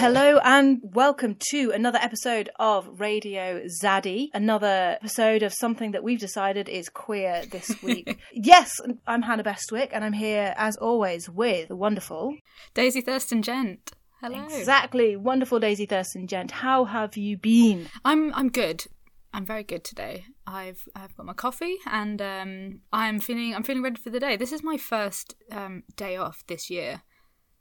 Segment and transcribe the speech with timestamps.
[0.00, 4.28] Hello and welcome to another episode of Radio Zaddy.
[4.32, 8.18] Another episode of something that we've decided is queer this week.
[8.32, 12.34] yes, I'm Hannah Bestwick and I'm here as always with the wonderful
[12.72, 13.92] Daisy Thurston Gent.
[14.22, 14.42] Hello.
[14.46, 15.16] Exactly.
[15.16, 16.50] Wonderful Daisy Thurston Gent.
[16.50, 17.86] How have you been?
[18.02, 18.86] I'm I'm good.
[19.34, 20.24] I'm very good today.
[20.46, 24.36] I've I've got my coffee and um, I'm feeling I'm feeling ready for the day.
[24.36, 27.02] This is my first um, day off this year,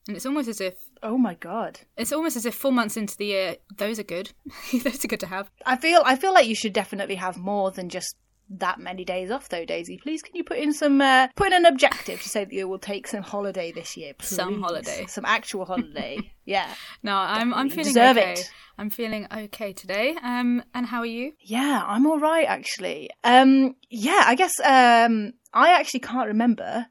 [0.09, 0.73] and it's almost as if
[1.03, 1.81] Oh my god.
[1.95, 4.31] it's almost as if four months into the year those are good.
[4.73, 5.51] those are good to have.
[5.67, 8.15] I feel I feel like you should definitely have more than just
[8.49, 9.99] that many days off though, Daisy.
[10.01, 12.67] Please can you put in some uh, put in an objective to say that you
[12.67, 14.29] will take some holiday this year, please.
[14.29, 15.05] Some holiday.
[15.07, 16.33] Some actual holiday.
[16.45, 16.73] yeah.
[17.03, 18.33] No, I'm I'm feeling deserve okay.
[18.33, 18.51] it.
[18.79, 20.15] I'm feeling okay today.
[20.23, 21.33] Um, and how are you?
[21.39, 23.11] Yeah, I'm all right actually.
[23.23, 26.87] Um, yeah, I guess um, I actually can't remember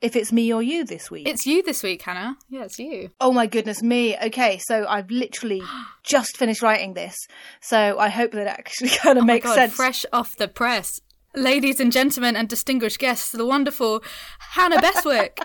[0.00, 1.26] if it's me or you this week.
[1.28, 2.36] It's you this week, Hannah.
[2.48, 3.10] Yeah, it's you.
[3.20, 4.16] Oh my goodness me.
[4.16, 5.62] Okay, so I've literally
[6.04, 7.16] just finished writing this,
[7.60, 9.74] so I hope that actually kind of Oh makes God, sense.
[9.74, 11.00] fresh off the press.
[11.34, 14.02] Ladies and gentlemen and distinguished guests, the wonderful
[14.38, 15.38] Hannah Bestwick.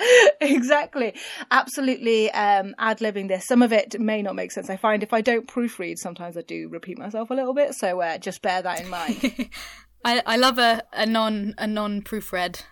[0.40, 1.14] exactly
[1.50, 5.12] absolutely um ad libbing this some of it may not make sense i find if
[5.12, 8.62] i don't proofread sometimes i do repeat myself a little bit so uh, just bear
[8.62, 9.50] that in mind
[10.04, 12.62] I, I love a, a non a non proofread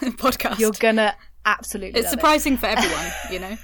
[0.16, 0.58] podcast.
[0.58, 1.14] you're gonna
[1.46, 2.16] absolutely it's love it.
[2.16, 3.56] surprising for everyone, you know.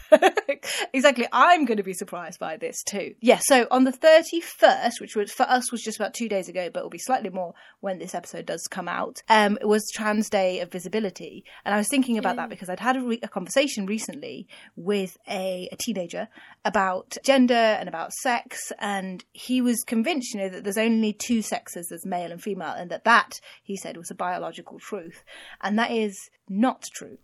[0.92, 1.26] exactly.
[1.32, 3.14] I'm going to be surprised by this too.
[3.20, 6.70] Yeah so on the 31st which was for us was just about two days ago
[6.72, 10.30] but will be slightly more when this episode does come out um it was trans
[10.30, 11.44] day of visibility.
[11.64, 15.16] And i was thinking about that because i'd had a, re- a conversation recently with
[15.28, 16.28] a, a teenager
[16.64, 21.42] about gender and about sex and he was convinced you know that there's only two
[21.42, 25.24] sexes there's male and female and that that he said was a biological truth.
[25.60, 27.16] And that is not true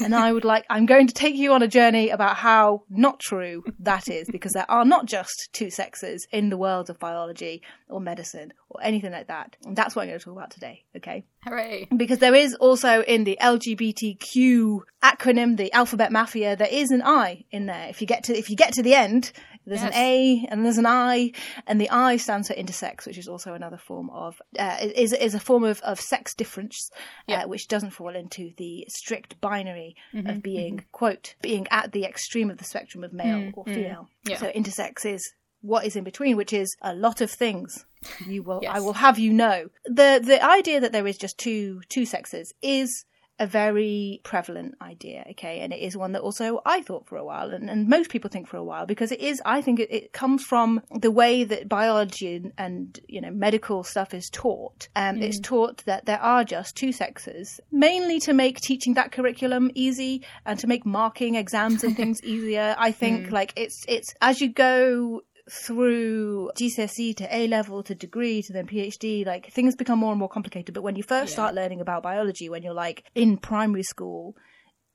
[0.00, 3.20] and I would like, I'm going to take you on a journey about how not
[3.20, 7.62] true that is, because there are not just two sexes in the world of biology
[7.88, 9.56] or medicine or anything like that.
[9.64, 11.24] And that's what I'm going to talk about today, okay?
[11.44, 11.88] Hooray.
[11.96, 17.44] Because there is also in the LGBTQ acronym, the alphabet mafia, there is an I
[17.50, 17.88] in there.
[17.88, 19.32] If you get to, if you get to the end,
[19.68, 21.32] there's an A and there's an I,
[21.66, 25.34] and the I stands for intersex, which is also another form of uh, is is
[25.34, 26.90] a form of, of sex difference,
[27.28, 32.04] uh, which doesn't fall into the strict binary Mm-hmm, of being quote being at the
[32.04, 34.08] extreme of the spectrum of male or female.
[34.24, 34.38] Mm, Yeah.
[34.38, 37.84] So intersex is what is in between, which is a lot of things.
[38.26, 39.68] You will, I will have you know.
[39.84, 43.04] The the idea that there is just two two sexes is
[43.38, 47.24] a very prevalent idea, okay, and it is one that also I thought for a
[47.24, 49.40] while, and, and most people think for a while because it is.
[49.44, 53.84] I think it, it comes from the way that biology and, and you know medical
[53.84, 54.88] stuff is taught.
[54.96, 59.70] Um, It's taught that there are just two sexes, mainly to make teaching that curriculum
[59.74, 62.74] easy and to make marking exams and things easier.
[62.78, 68.42] I think like it's it's as you go through GCSE to A level to degree
[68.42, 70.74] to then PhD, like things become more and more complicated.
[70.74, 71.34] But when you first Yeah.
[71.34, 74.36] start learning about biology, when you're like in primary school,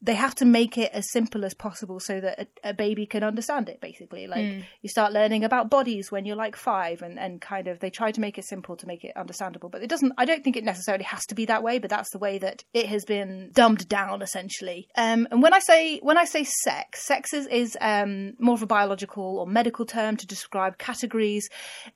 [0.03, 3.23] they have to make it as simple as possible so that a, a baby can
[3.23, 4.27] understand it basically.
[4.27, 4.43] Like
[4.81, 8.11] you start learning about bodies when you're like five and, and kind of they try
[8.11, 10.63] to make it simple to make it understandable but it doesn't i don't think it
[10.63, 13.87] necessarily has to be that way but that's the way that it has been dumbed
[13.87, 14.87] down essentially.
[14.97, 18.61] Um, and when i say when i say sex sex is, is um, more of
[18.61, 21.49] a biological or medical term to describe categories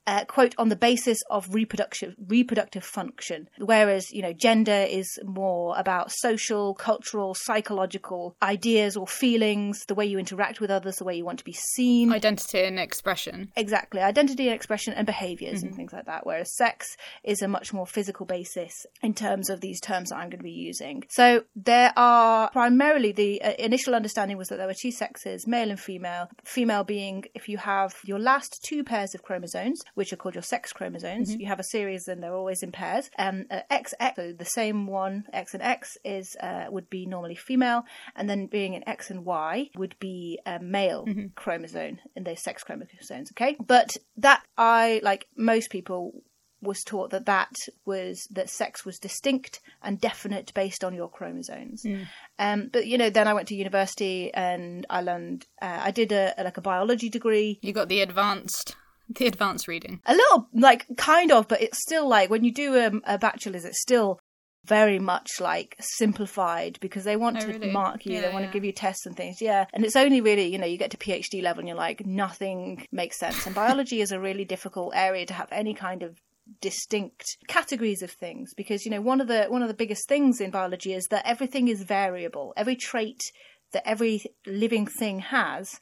[0.05, 3.49] uh, quote on the basis of reproductive reproductive function.
[3.59, 7.96] Whereas you know gender is more about social cultural psychological
[8.41, 11.53] ideas or feelings the way you interact with others the way you want to be
[11.53, 12.11] seen.
[12.11, 13.51] Identity and expression.
[13.55, 17.73] exactly identity and expression and behaviors and things like that whereas sex is a much
[17.73, 21.03] more physical basis in terms of these terms that i'm going to be using.
[21.09, 25.69] So there are primarily the uh, initial understanding was that there were two sexes male
[25.69, 26.29] and female.
[26.43, 30.41] Female being if you have your last two pairs of chromosomes which are called your
[30.41, 34.33] sex chromosomes you have a series and they're always in pairs um uh, xx so
[34.33, 37.83] the same one x and x is uh, would be normally female
[38.15, 41.05] and then being an x and y would be a male
[41.35, 43.55] chromosome in those sex chromosomes okay?
[43.65, 46.23] But that i like most people
[46.61, 47.55] was taught that that
[47.85, 51.85] was that sex was distinct and definite based on your chromosomes.
[52.39, 56.11] Um but you know then i went to university and i learned uh, i did
[56.11, 57.59] a, like a biology degree.
[57.61, 58.75] You got the advanced
[59.09, 60.01] the advanced reading.
[60.05, 63.63] a little like kind of but it's still like when you do a, a bachelor's
[63.63, 64.19] it's still
[64.67, 67.71] very much like simplified because they want Oh, to really?
[67.71, 68.47] mark you, they want yeah.
[68.47, 69.37] to give you tests and things.
[69.41, 69.65] Yeah.
[69.73, 72.85] And it's only really, you know, you get to PhD level and you're like, nothing
[72.91, 73.45] makes sense.
[73.45, 76.19] And biology is a really difficult area to have any kind of
[76.61, 80.39] distinct categories of things because you know one of the one of the biggest things
[80.39, 83.19] in biology is that everything is variable every trait
[83.73, 85.81] that every living thing has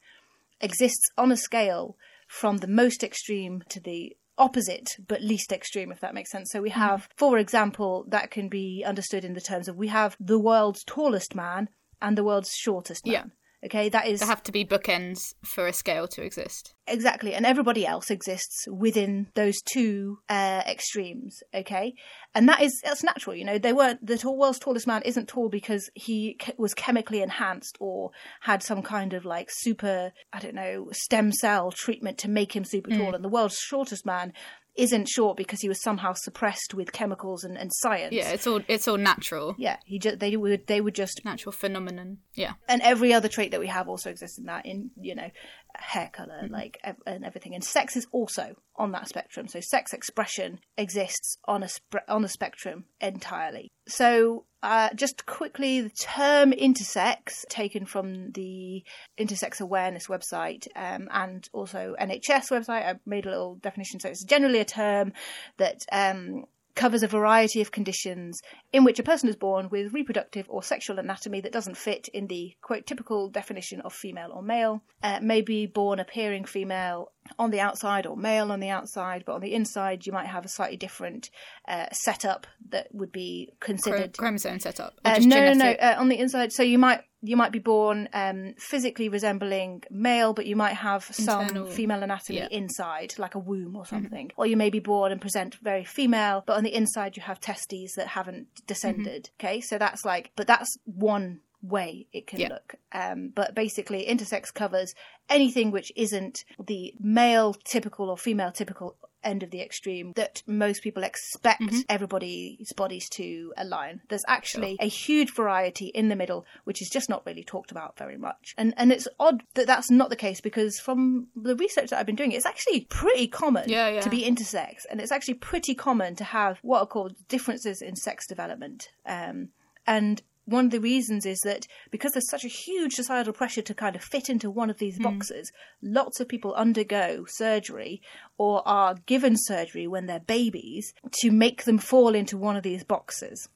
[0.62, 1.96] exists on a scale
[2.28, 6.62] from the most extreme to the opposite but least extreme if that makes sense so
[6.62, 6.80] we Mm-hmm.
[6.80, 10.84] have for example that can be understood in the terms of we have the world's
[10.86, 11.70] tallest man
[12.02, 13.24] and the world's shortest man Yeah.
[13.66, 13.90] Okay?
[13.90, 16.74] That is There have to be bookends for a scale to exist.
[16.88, 21.94] exactly and everybody else exists within those two uh, extremes okay?
[22.34, 23.58] And that is that's natural you know?
[23.58, 27.78] They weren't the tall, world's tallest man isn't tall because he ch- was chemically enhanced
[27.80, 32.56] or had some kind of like super i don't know stem cell treatment to make
[32.56, 33.16] him super tall.
[33.16, 34.34] And the world's shortest man
[34.76, 38.62] isn't short because he was somehow suppressed with chemicals and, and science Yeah, it's all
[38.68, 39.56] it's all natural.
[39.58, 42.18] yeah he just they would they would just Natural phenomenon.
[42.36, 42.54] Yeah.
[42.68, 45.30] and every other trait that we have also exists in that in you know
[45.76, 46.54] hair color Mm-hmm.
[46.54, 51.38] like ev- and everything and sex is also on that spectrum so sex expression exists
[51.46, 57.86] on a sp- on a spectrum entirely so uh, just quickly the term intersex taken
[57.86, 58.84] from the
[59.16, 62.84] intersex awareness website um, and also nhs website.
[62.84, 65.14] I made a little definition so it's generally a term
[65.58, 68.42] that um, covers a variety of conditions
[68.74, 72.26] in which a person is born with reproductive or sexual anatomy that doesn't fit in
[72.26, 77.52] the quote typical definition of female or male, uh, may be born appearing female on
[77.52, 80.50] the outside or male on the outside, but on the inside you might have a
[80.50, 81.30] slightly different
[81.68, 84.18] uh, setup that would be Chro- considered.
[84.18, 84.94] chromosome setup.
[85.04, 85.72] Uh, no, no, no.
[85.72, 90.34] Uh, on the inside, so you might you might be born um, physically resembling male,
[90.34, 92.48] but you might have some Internal- female anatomy yeah.
[92.52, 94.32] inside, like a womb or something.
[94.38, 97.40] Or you may be born and present very female, but on the inside you have
[97.40, 99.32] testes that haven't descended.
[99.40, 102.50] Okay, so that's like, but that's one way it can Yeah.
[102.50, 102.76] look.
[102.92, 104.94] Um, but basically, intersex covers
[105.30, 110.84] anything which isn't the male typical or female typical end of the extreme that most
[110.84, 114.00] people expect everybody's bodies to align.
[114.08, 117.98] There's actually a huge variety in the middle, which is just not really talked about
[117.98, 118.54] very much.
[118.56, 122.06] And and it's odd that that's not the case because from the research that I've
[122.06, 124.02] been doing, it's actually pretty common Yeah, yeah.
[124.02, 127.96] to be intersex, and it's actually pretty common to have what are called differences in
[127.96, 128.90] sex development.
[129.08, 129.50] Um,
[129.88, 133.74] and one of the reasons is that because there's such a huge societal pressure to
[133.74, 135.52] kind of fit into one of these boxes,
[135.82, 138.02] lots of people undergo surgery
[138.38, 142.84] or are given surgery when they're babies to make them fall into one of these
[142.84, 143.50] boxes.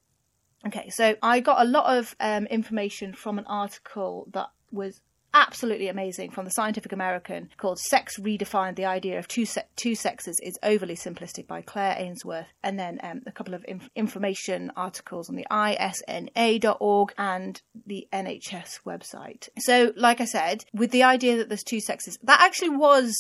[0.66, 5.02] Okay, so I got a lot of um, information from an article that was
[5.34, 9.96] absolutely amazing from the Scientific American called Sex Redefined The Idea of Two, Se- Two
[9.96, 12.48] Sexes is Overly Simplistic by Claire Ainsworth.
[12.64, 18.82] And then um, a couple of inf- information articles on the isna.org and the NHS
[18.86, 19.50] website.
[19.60, 23.16] So, like I said, with the idea that there's two sexes, that actually was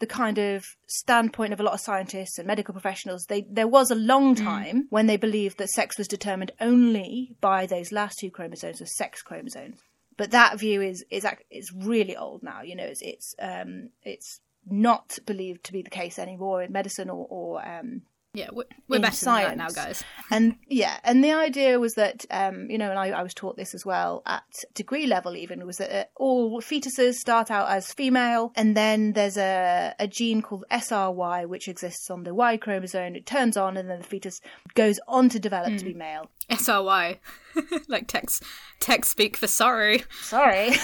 [0.00, 3.26] the kind of standpoint of a lot of scientists and medical professionals.
[3.28, 7.66] They there was a long time when they believed that sex was determined only by
[7.66, 9.80] those last two chromosomes, the sex chromosomes.
[10.18, 12.60] But that view is is is really old now.
[12.60, 17.08] You know, it's it's um it's not believed to be the case anymore in medicine
[17.08, 18.02] or or um
[18.38, 20.04] Yeah, we're, we're better than that now, guys.
[20.30, 23.56] and yeah, and the idea was that, um, you know, and I, I was taught
[23.56, 24.44] this as well at
[24.74, 29.36] degree level, even was that uh, all fetuses start out as female, and then there's
[29.36, 33.16] a, a gene called SRY which exists on the Y chromosome.
[33.16, 34.40] It turns on, and then the fetus
[34.74, 36.30] goes on to develop to be male.
[36.48, 37.18] SRY,
[37.88, 38.44] like text
[38.78, 40.04] text speak for sorry.
[40.22, 40.70] Sorry.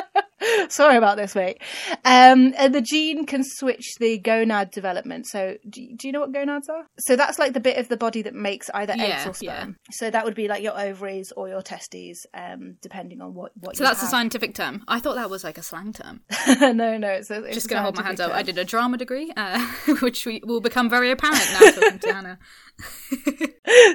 [0.68, 1.58] Sorry about this, mate.
[2.04, 5.26] Um, and the gene can switch the gonad development.
[5.26, 6.86] So, do you, do you know what gonads are?
[6.98, 9.76] So that's like the bit of the body that makes either eggs or sperm.
[9.90, 13.76] So that would be like your ovaries or your testes, um, depending on what what.
[13.76, 14.84] So that's a scientific term.
[14.88, 16.20] I thought that was like a slang term.
[16.60, 17.08] no, no.
[17.08, 18.32] It's, a, it's Just gonna hold my hands up.
[18.32, 19.60] I did a drama degree, uh,
[20.00, 22.38] which we, will become very apparent now talking to Hannah.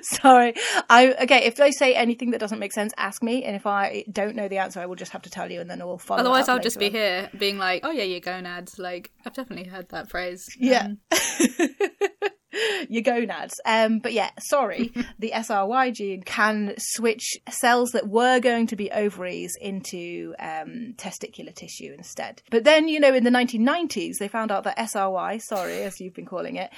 [0.04, 0.54] Sorry.
[0.90, 1.46] I okay.
[1.46, 4.48] If they say anything that doesn't make sense, ask me, and if I don't know
[4.48, 6.22] the answer, I will just have to tell you, and then we'll follow.
[6.22, 6.92] it Otherwise, I'll just be on.
[6.92, 10.46] here being like, "Oh yeah, you gonads." Like I've definitely heard that phrase.
[10.58, 10.88] Yeah.
[10.88, 10.98] Um,
[12.90, 13.62] Your gonads.
[13.66, 18.92] Um, but yeah, sorry, the SRY gene can switch cells that were going to be
[18.92, 22.42] ovaries into um, testicular tissue instead.
[22.50, 26.14] But then, you know, in the 1990s, they found out that SRY, sorry, as you've
[26.14, 26.72] been calling it,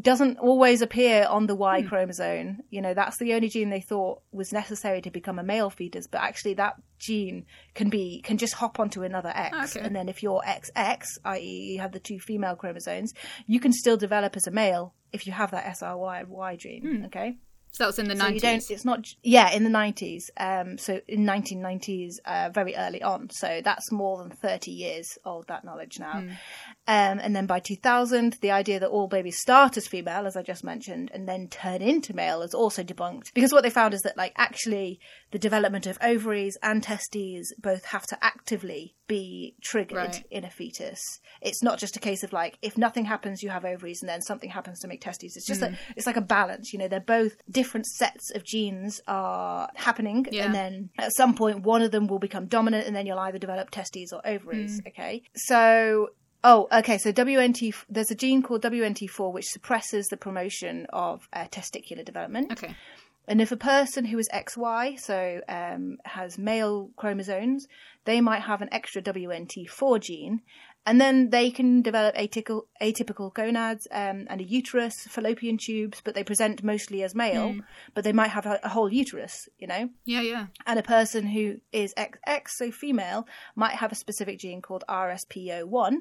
[0.00, 1.88] doesn't always appear on the Y hmm.
[1.88, 2.60] chromosome.
[2.70, 6.06] You know, that's the only gene they thought was necessary to become a male fetus,
[6.06, 9.56] but actually that gene can be can just hop onto another X.
[9.56, 9.80] Ah, okay.
[9.80, 11.72] And then if you're XX, i.e.
[11.72, 13.12] you have the two female chromosomes,
[13.46, 16.82] you can still develop as a male if you have that SRY Y gene.
[16.82, 17.04] Hmm.
[17.06, 17.36] Okay.
[17.70, 18.42] So that was in the nineties.
[18.42, 18.70] don't.
[18.70, 19.06] It's not.
[19.22, 20.30] Yeah, in the nineties.
[20.36, 23.30] Um, so in nineteen nineties, uh, very early on.
[23.30, 25.46] So that's more than thirty years old.
[25.48, 26.18] That knowledge now.
[26.86, 30.42] Um, and then by 2000, the idea that all babies start as female, as I
[30.42, 33.34] just mentioned, and then turn into male is also debunked.
[33.34, 34.98] Because what they found is that, like, actually,
[35.30, 40.24] the development of ovaries and testes both have to actively be triggered Right.
[40.30, 41.00] in a fetus.
[41.42, 44.20] It's not just a case of like if nothing happens, you have ovaries, and then
[44.22, 45.34] something happens to make testes.
[45.36, 45.70] It's just Mm.
[45.70, 46.72] that it's like a balance.
[46.72, 50.44] You know, they're both different sets of genes are happening, Yeah.
[50.44, 53.38] and then at some point one of them will become dominant, and then you'll either
[53.38, 54.80] develop testes or ovaries.
[54.80, 54.88] Mm.
[54.88, 55.62] Okay, so.
[56.44, 56.98] Oh, okay.
[56.98, 62.52] So WNT, there's a gene called WNT4 which suppresses the promotion of uh, testicular development.
[62.52, 62.76] Okay.
[63.26, 67.66] And if a person who is XY, so um, has male chromosomes,
[68.04, 70.40] they might have an extra WNT4 gene,
[70.88, 76.14] and then they can develop atypical, atypical gonads um, and a uterus, fallopian tubes, but
[76.14, 77.56] they present mostly as male,
[77.92, 79.90] but they might have a, a whole uterus, you know?
[80.06, 80.46] Yeah, yeah.
[80.64, 85.96] And a person who is XX, so female, might have a specific gene called RSPO1.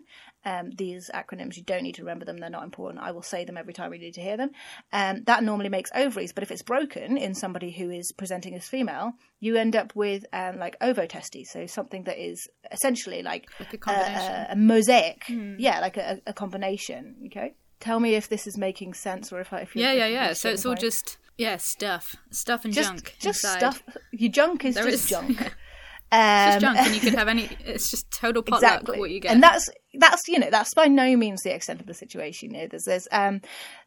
[0.47, 3.03] Um, these acronyms, you don't need to remember them, they're not important.
[3.03, 4.51] I will say them every time we need to hear them.
[4.93, 8.65] Um, that normally makes ovaries, but if it's broken in somebody who is presenting as
[8.67, 9.11] female,
[9.41, 13.91] you end up with um, like ovotestes, so something that is essentially like Like a
[13.91, 15.23] a, a, mosaic.
[15.27, 17.15] Yeah, like a, a combination.
[17.27, 17.53] Okay.
[17.79, 20.33] Tell me if this is making sense or if I if yeah, yeah, yeah.
[20.33, 23.57] So it's all getting just yeah, stuff, stuff and just junk just inside.
[23.59, 23.83] stuff.
[24.11, 25.53] Your junk is There just is- junk.
[26.11, 27.49] It's Um, just junk, and you could have any.
[27.65, 29.31] It's just total potluck exactly what you get.
[29.31, 32.61] and that's that's you know that's by no means the extent of the situation you
[32.61, 33.41] know there's there's um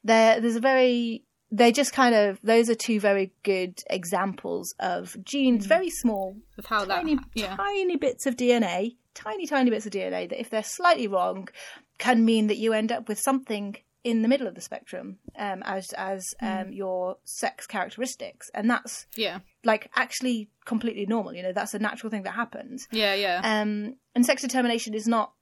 [0.05, 5.17] there there's a very they just kind of those are two very good examples of
[5.25, 6.97] genes very small of how that.
[6.97, 7.57] tiny yeah.
[7.57, 11.49] tiny bits of dna tiny tiny bits of dna that if they're slightly wrong
[11.99, 15.63] can mean that you end up with something in the middle of the spectrum um,
[15.65, 19.41] as as um, your sex characteristics and that's Yeah.
[19.65, 23.41] like actually completely normal you know that's a natural thing that happens Yeah, yeah.
[23.45, 25.33] um, and sex determination is not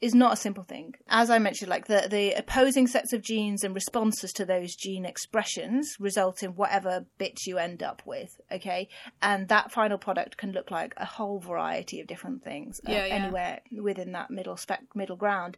[0.00, 0.94] is not a simple thing.
[1.08, 5.04] As I mentioned, like the the opposing sets of genes and responses to those gene
[5.04, 8.40] expressions result in whatever bits you end up with.
[8.52, 8.88] Okay,
[9.20, 12.80] and that final product can look like a whole variety of different things.
[12.88, 13.14] uh, Yeah, yeah.
[13.14, 15.56] Anywhere within that middle spec middle ground.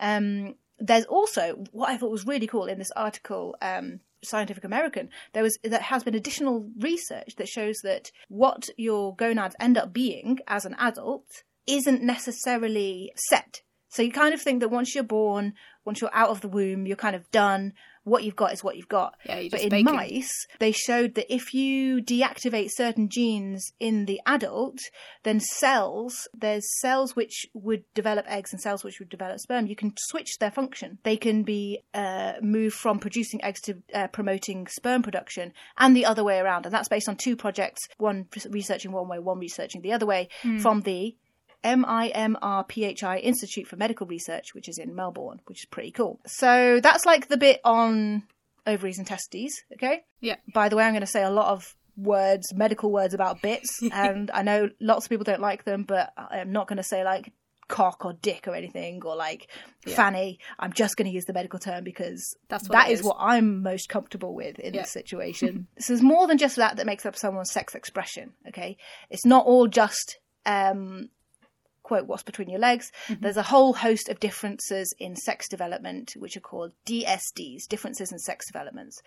[0.00, 3.56] Um, there's also what I thought was really cool in this article.
[3.60, 9.14] Um, Scientific American, there was there has been additional research that shows that what your
[9.14, 13.62] gonads end up being as an adult isn't necessarily set.
[13.90, 15.54] So you kind of think that once you're born,
[15.84, 17.74] once you're out of the womb, you're kind of done.
[18.08, 19.14] What you've got is what you've got.
[19.24, 19.94] Yeah, but in baking.
[19.94, 24.78] mice, they showed that if you deactivate certain genes in the adult,
[25.22, 29.66] then cells, there's cells which would develop eggs and cells which would develop sperm.
[29.66, 30.98] You can switch their function.
[31.02, 36.06] They can be uh, moved from producing eggs to uh, promoting sperm production, and the
[36.06, 36.66] other way around.
[36.66, 40.28] And that's based on two projects: one researching one way, one researching the other way,
[40.60, 41.16] from the
[41.64, 46.20] MIMRPHI Institute for Medical Research, which is in Melbourne, which is pretty cool.
[46.26, 48.24] So that's like the bit on
[48.66, 50.02] ovaries and testes, okay?
[50.20, 50.36] Yeah.
[50.52, 53.80] By the way, I'm going to say a lot of words, medical words about bits,
[53.92, 57.04] and I know lots of people don't like them, but I'm not going to say
[57.04, 57.32] like
[57.68, 59.46] cock or dick or anything or like
[59.86, 60.38] fanny.
[60.58, 63.04] I'm just going to use the medical term because That's what that is is.
[63.04, 64.82] what I'm most comfortable with in Yeah.
[64.84, 65.66] this situation.
[65.78, 68.78] so there's more than just that that makes up someone's sex expression, okay?
[69.10, 71.10] It's not all just um
[71.88, 72.92] quote what's between your legs.
[73.08, 78.18] There's a whole host of differences in sex development which are called dsds differences in
[78.18, 79.00] sex developments.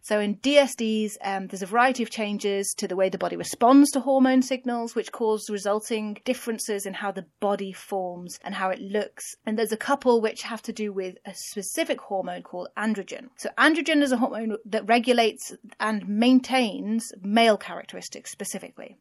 [0.00, 3.90] So in dsds um, there's a variety of changes to the way the body responds
[3.90, 8.80] to hormone signals which cause resulting differences in how the body forms and how it
[8.80, 9.36] looks.
[9.44, 13.28] And there's a couple which have to do with a specific hormone called androgen.
[13.36, 18.96] So androgen is a hormone that regulates and maintains male characteristics specifically.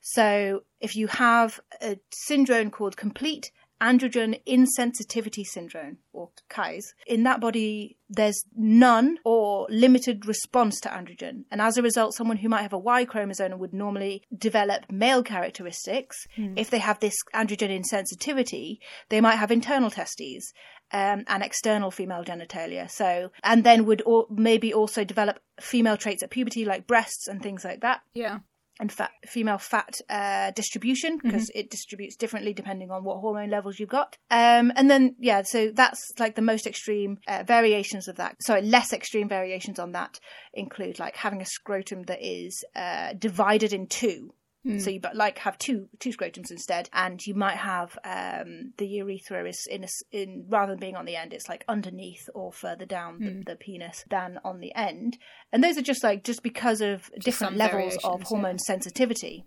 [0.00, 3.50] So if you have a syndrome called complete
[3.80, 11.44] androgen insensitivity syndrome, or CAIS, in that body there's none or limited response to androgen.
[11.50, 15.22] And as a result, someone who might have a Y chromosome would normally develop male
[15.22, 16.26] characteristics.
[16.56, 20.52] If they have this androgen insensitivity, they might have internal testes.
[20.92, 22.90] Um, and external female genitalia.
[22.90, 27.64] So, and then would maybe also develop female traits at puberty, like breasts and things
[27.64, 28.40] like that Yeah.
[28.80, 33.78] And fat, female fat uh, distribution because it distributes differently depending on what hormone levels
[33.78, 34.16] you've got.
[34.30, 38.36] Um, and then yeah, so that's like the most extreme uh, variations of that.
[38.42, 40.18] Sorry, less extreme variations on that
[40.54, 44.32] include like having a scrotum that is uh, divided in two.
[44.78, 48.86] So you but like have two two scrotums instead, and you might have um, the
[48.86, 52.52] urethra is in a in rather than being on the end, it's like underneath or
[52.52, 55.16] further down the, the penis than on the end,
[55.50, 59.46] and those are just like just because of different levels of hormone sensitivity,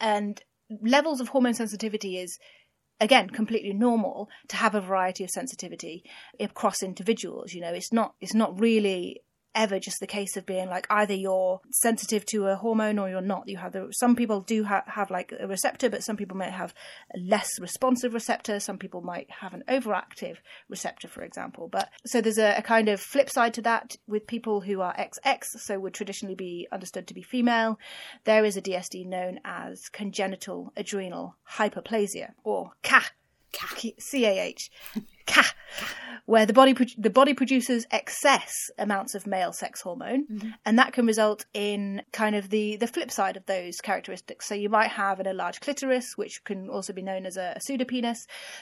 [0.00, 0.42] and
[0.80, 2.38] levels of hormone sensitivity is
[3.00, 6.04] again completely normal to have a variety of sensitivity
[6.38, 7.72] across individuals you know?
[7.72, 9.22] It's not it's not really
[9.54, 13.20] ever just the case of being like either you're sensitive to a hormone or you're
[13.20, 13.48] not.
[13.48, 16.52] You have the, some people do ha- have like a receptor, but some people might
[16.52, 16.74] have
[17.14, 18.60] a less responsive receptor.
[18.60, 21.68] Some people might have an overactive receptor, for example.
[21.68, 24.94] But so there's a, a kind of flip side to that with people who are
[24.96, 27.78] XX, so would traditionally be understood to be female.
[28.24, 33.12] There is a DSD known as congenital adrenal hyperplasia or CAH.
[33.52, 34.68] CAH.
[36.24, 40.50] Where the body pro- the body produces excess amounts of male sex hormone, mm-hmm.
[40.64, 44.46] and that can result in kind of the the flip side of those characteristics.
[44.46, 47.58] So you might have an enlarged clitoris, which can also be known as a, a
[47.58, 48.18] pseudopenis.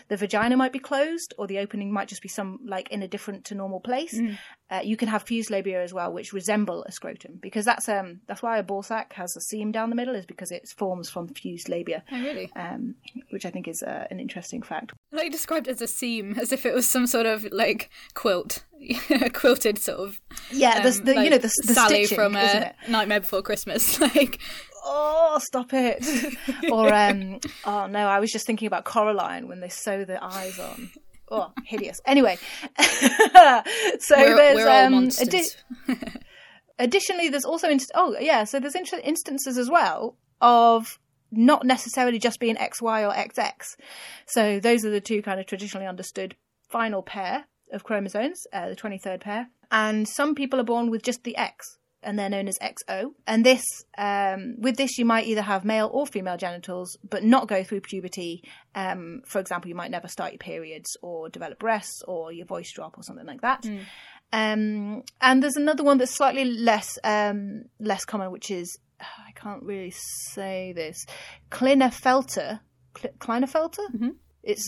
[0.09, 3.09] The vagina might be closed, or the opening might just be some like in a
[3.09, 4.19] different to normal place.
[4.19, 4.39] Mm.
[4.71, 8.21] Uh, you can have fused labia as well, which resemble a scrotum, because that's um
[8.29, 11.11] that's why a ball sack has a seam down the middle, is because it forms
[11.11, 12.05] from fused labia.
[12.13, 12.53] Oh, really?
[12.55, 12.95] Um,
[13.31, 14.93] which I think is uh, an interesting fact.
[15.11, 18.65] Like described as a seam, as if it was some sort of like quilt,
[19.33, 20.21] quilted sort of.
[20.53, 23.43] Yeah, um, the, the like you know the, the Sally stitching, from uh, Nightmare Before
[23.43, 24.41] Christmas, like.
[24.83, 26.07] Oh, stop it!
[26.73, 30.59] or um, oh no, I was just thinking about Coraline when they sew the eyes
[30.59, 30.91] on.
[31.31, 32.01] Oh, hideous.
[32.07, 32.39] Anyway,
[32.81, 36.23] so we're, there's we're um, addi-
[36.79, 40.99] additionally there's also inst- oh yeah, so there's inst- instances as well of
[41.31, 43.77] not necessarily just being XY or XX.
[44.27, 46.37] So those are the two kind of traditionally understood
[46.69, 49.49] final pair of chromosomes, uh, the 23rd pair.
[49.71, 53.13] And some people are born with just the X, and they're known as XO.
[53.27, 53.63] And this,
[53.99, 57.81] um, with this, you might either have male or female genitals, but not go through
[57.83, 58.43] puberty.
[58.75, 62.73] Um, for example, you might never start your periods, or develop breasts, or your voice
[62.73, 63.63] drop, or something like that.
[63.63, 63.81] Mm.
[64.33, 69.63] Um, and there's another one that's slightly less um, less common, which is I can't
[69.63, 71.07] really say this
[71.51, 72.61] Klinefelter.
[72.95, 73.87] Klinefelter.
[73.95, 74.09] Mm-hmm.
[74.43, 74.59] It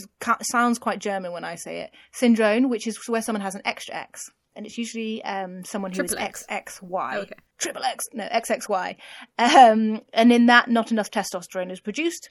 [0.43, 1.91] sounds quite German when I say it.
[2.13, 6.03] Syndrome, which is where someone has an extra X, and it's usually um, someone who
[6.03, 6.45] is X.
[6.51, 7.17] XXY.
[7.17, 7.35] Okay.
[7.59, 8.97] Triple X, no XXY,
[9.39, 12.31] um, and in that, not enough testosterone is produced,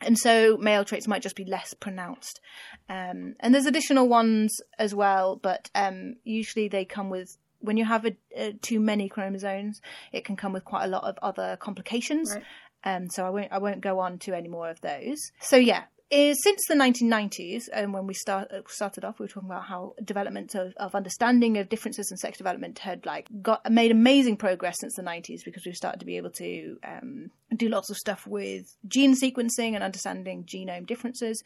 [0.00, 2.40] and so male traits might just be less pronounced.
[2.88, 7.84] Um, and there's additional ones as well, but um, usually they come with when you
[7.84, 9.80] have a, a, too many chromosomes,
[10.12, 12.32] it can come with quite a lot of other complications.
[12.34, 12.44] Right.
[12.84, 15.32] Um, so I won't I won't go on to any more of those.
[15.40, 19.28] So yeah, is since the 1990s, and when we start, uh, started off, we were
[19.28, 23.70] talking about how development of, of understanding of differences in sex development had like got
[23.70, 27.68] made amazing progress since the 90s because we've started to be able to um, do
[27.68, 31.42] lots of stuff with gene sequencing and understanding genome differences.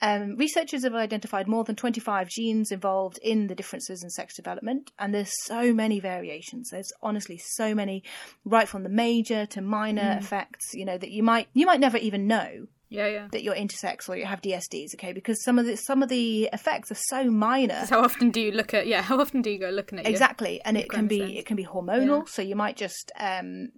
[0.00, 4.92] Um, researchers have identified more than 25 genes involved in the differences in sex development,
[4.98, 6.70] and there's so many variations.
[6.70, 8.04] There's honestly so many,
[8.44, 10.18] right from the major to minor mm.
[10.18, 13.28] effects, you know, that you might you might never even know yeah, yeah.
[13.32, 15.12] That you're intersex or you have DSDs, okay?
[15.12, 17.84] Because some of the some of the effects are so minor.
[17.88, 18.86] How often do you look at?
[18.86, 20.06] Yeah, how often do you go looking at?
[20.06, 22.20] Exactly, and it can be it can be hormonal.
[22.20, 22.24] Yeah.
[22.28, 23.70] So you might just um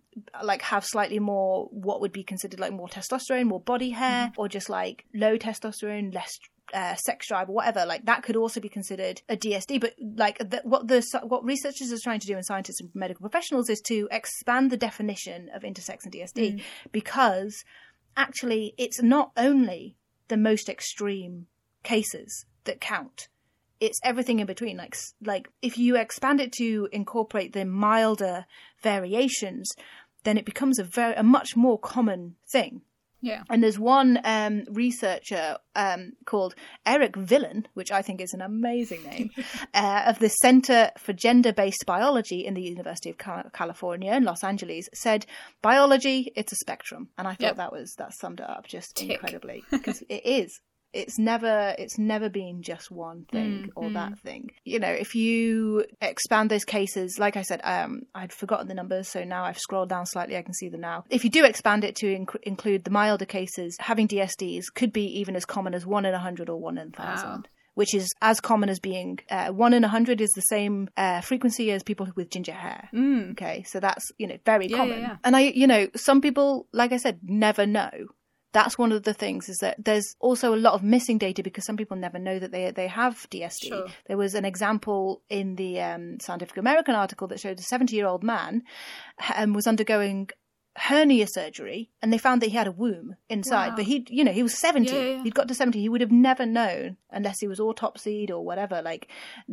[0.42, 4.40] like have slightly more what would be considered like more testosterone, more body hair, mm-hmm.
[4.40, 6.38] or just like low testosterone, less
[6.74, 9.80] uh, sex drive or whatever, like that could also be considered a DSD.
[9.80, 13.22] But like the, what the what researchers are trying to do and scientists and medical
[13.22, 16.62] professionals is to expand the definition of intersex and DSD mm.
[16.92, 17.64] because
[18.16, 19.96] actually it's not only
[20.28, 21.46] the most extreme
[21.82, 23.28] cases that count.
[23.80, 28.46] It's everything in between like like if you expand it to incorporate the milder
[28.82, 29.70] variations
[30.24, 32.82] then it becomes a very a much more common thing
[33.20, 33.42] yeah.
[33.50, 36.54] And there's one um, researcher um, called
[36.86, 39.30] Eric Vilain, which I think is an amazing name,
[39.74, 43.18] uh, of the Center for Gender Based Biology in the University of
[43.52, 45.26] California in Los Angeles, said
[45.62, 47.08] biology, it's a spectrum.
[47.18, 47.56] And I thought yep.
[47.56, 49.10] that was that summed it up just Tick.
[49.10, 50.60] incredibly because it is
[50.92, 53.94] it's never it's never been just one thing mm, or mm.
[53.94, 58.68] that thing you know if you expand those cases like i said um i'd forgotten
[58.68, 61.30] the numbers so now i've scrolled down slightly i can see them now if you
[61.30, 65.44] do expand it to inc- include the milder cases having dsds could be even as
[65.44, 67.42] common as one in a hundred or one in a thousand wow
[67.78, 71.20] which is as common as being uh, one in a hundred is the same uh,
[71.20, 72.88] frequency as people with ginger hair.
[72.92, 73.30] Mm.
[73.30, 75.00] Okay, so that's you know very yeah, common.
[75.00, 75.16] Yeah, yeah.
[75.22, 77.90] And I, you know, some people, like I said, never know
[78.52, 81.64] that's one of the things is that there's also a lot of missing data because
[81.64, 83.68] some people never know that they they have DSD.
[83.68, 83.86] Sure.
[84.06, 88.06] There was an example in the um, Scientific American article that showed a 70 year
[88.06, 88.62] old man
[89.36, 90.30] um, was undergoing
[90.78, 93.76] hernia surgery and they found that he had a womb inside Wow.
[93.76, 96.00] but he you know he was 70 Yeah, yeah, he'd got to 70 he would
[96.00, 99.08] have never known unless he was autopsied or whatever like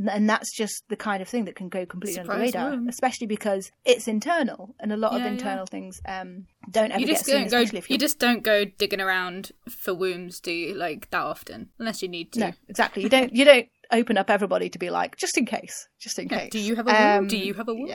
[0.09, 2.87] and that's just the kind of thing that can go completely under the radar womb.
[2.87, 5.31] especially because it's internal and a lot of Yeah, yeah.
[5.33, 7.59] internal things um don't ever You get seen go.
[7.59, 10.73] You you're just don't go digging around for wombs, do you?
[10.73, 12.39] Like that often, unless you need to.
[12.39, 15.87] no exactly you don't you don't open up everybody to be like just in case
[15.99, 17.17] just in case Do you have a womb?
[17.23, 17.87] Um, do you have a womb?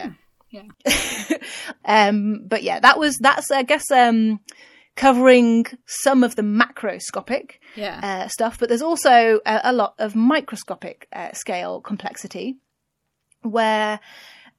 [0.50, 0.62] Yeah.
[1.84, 4.40] Um, but yeah, that was that's I guess um,
[4.96, 8.00] covering some of the macroscopic Yeah.
[8.02, 12.56] uh, stuff, but there's also a, a lot of microscopic uh, scale complexity,
[13.42, 14.00] where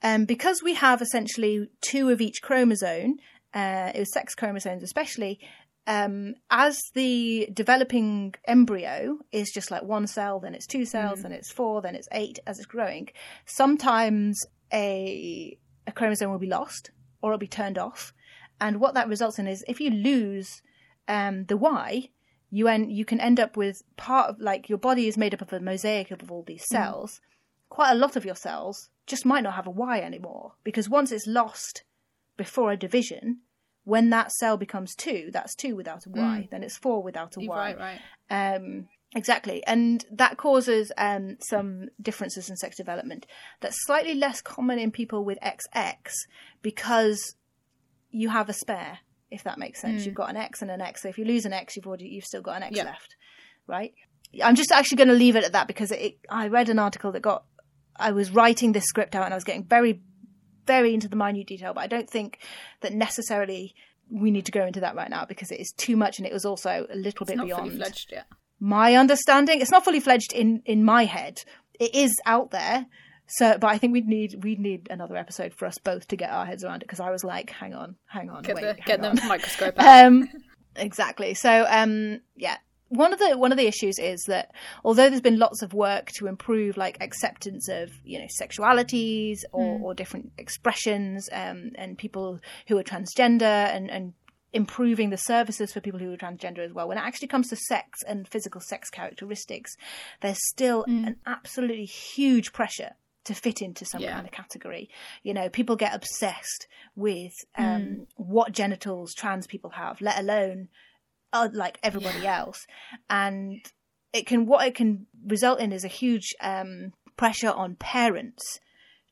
[0.01, 3.17] um, because we have essentially two of each chromosome,
[3.53, 5.39] uh, it was sex chromosomes especially.
[5.87, 11.31] Um, as the developing embryo is just like one cell, then it's two cells, then
[11.31, 13.09] it's four, then it's eight as it's growing.
[13.45, 14.39] Sometimes
[14.71, 16.91] a a chromosome will be lost
[17.21, 18.13] or it'll be turned off,
[18.59, 20.61] and what that results in is if you lose
[21.07, 22.09] um, the Y,
[22.49, 25.41] you en- you can end up with part of like your body is made up
[25.41, 27.21] of a mosaic of all these cells.
[27.69, 31.11] Quite a lot of your cells just might not have a Y anymore because once
[31.11, 31.83] it's lost
[32.37, 33.39] before a division,
[33.83, 36.47] when that cell becomes two, that's two without a Y.
[36.51, 37.73] Then it's four without a Y.
[37.75, 37.99] right.
[38.29, 38.55] Right.
[38.55, 43.25] Um, exactly, and that causes um, some differences in sex development.
[43.59, 45.95] That's slightly less common in people with XX
[46.61, 47.35] because
[48.11, 48.99] you have a spare.
[49.29, 51.03] If that makes sense, you've got an X and an X.
[51.03, 53.15] So if you lose an X, you've already you've still got an X left,
[53.65, 53.93] right?
[54.43, 57.11] I'm just actually going to leave it at that because it, I read an article
[57.13, 57.45] that got.
[57.95, 60.01] I was writing this script out and I was getting very,
[60.65, 62.39] very into the minute detail, but I don't think
[62.81, 63.73] that necessarily
[64.09, 66.33] we need to go into that right now because it is too much and it
[66.33, 68.25] was also a little It's bit beyond fully fledged yet.
[68.61, 69.59] My understanding.
[69.59, 71.39] It's not fully fledged in in my head.
[71.79, 72.85] It is out there.
[73.27, 76.29] So, but I think we'd need we'd need another episode for us both to get
[76.29, 78.81] our heads around it because I was like, hang on, hang on, Get wait, the
[78.85, 79.15] get on.
[79.15, 80.05] the microscope out.
[80.05, 80.29] um,
[80.75, 81.33] exactly.
[81.33, 82.57] So, um, yeah,
[82.89, 84.51] one of the one of the issues is that
[84.83, 89.79] although there's been lots of work to improve like acceptance of you know sexualities or,
[89.81, 93.43] or different expressions, um, and people who are transgender
[93.73, 94.13] and and
[94.53, 96.87] improving the services for people who are transgender as well.
[96.87, 99.75] When it actually comes to sex and physical sex characteristics,
[100.21, 102.91] there's still an absolutely huge pressure
[103.23, 104.13] to fit into some Yeah.
[104.13, 104.89] kind of category.
[105.23, 110.69] You know, people get obsessed with um, what genitals trans people have, let alone
[111.31, 112.65] uh, like everybody else,
[113.09, 113.61] and
[114.11, 118.59] it can what it can result in is a huge um, pressure on parents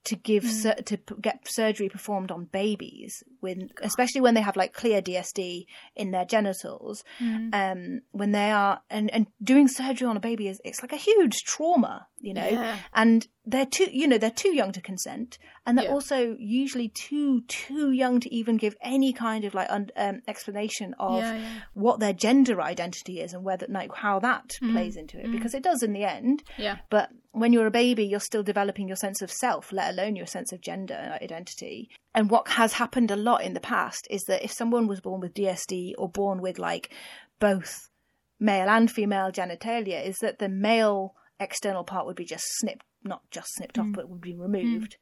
[0.06, 4.56] to give sur- to p- get surgery performed on babies when especially when they have
[4.56, 7.04] like clear DSD in their genitals
[7.54, 10.98] um when they are and and doing surgery on a baby is it's like a
[10.98, 12.78] huge trauma you know Yeah.
[12.94, 15.92] and they're too you know they're too young to consent and they're Yeah.
[15.92, 20.96] also usually too too young to even give any kind of like un- um, explanation
[21.00, 21.50] of Yeah, yeah.
[21.74, 24.72] what their gender identity is and whether like how that Mm.
[24.74, 26.78] plays into it because it does in the end Yeah.
[26.90, 30.26] but when you're a baby, you're still developing your sense of self, let alone your
[30.26, 31.90] sense of gender identity.
[32.16, 35.22] And what has happened a lot in the past is that if someone was born
[35.22, 36.92] with DSD or born with like
[37.40, 37.90] both
[38.40, 43.22] male and female genitalia, is that the male external part would be just snipped, not
[43.32, 44.98] just snipped off, but would be removed.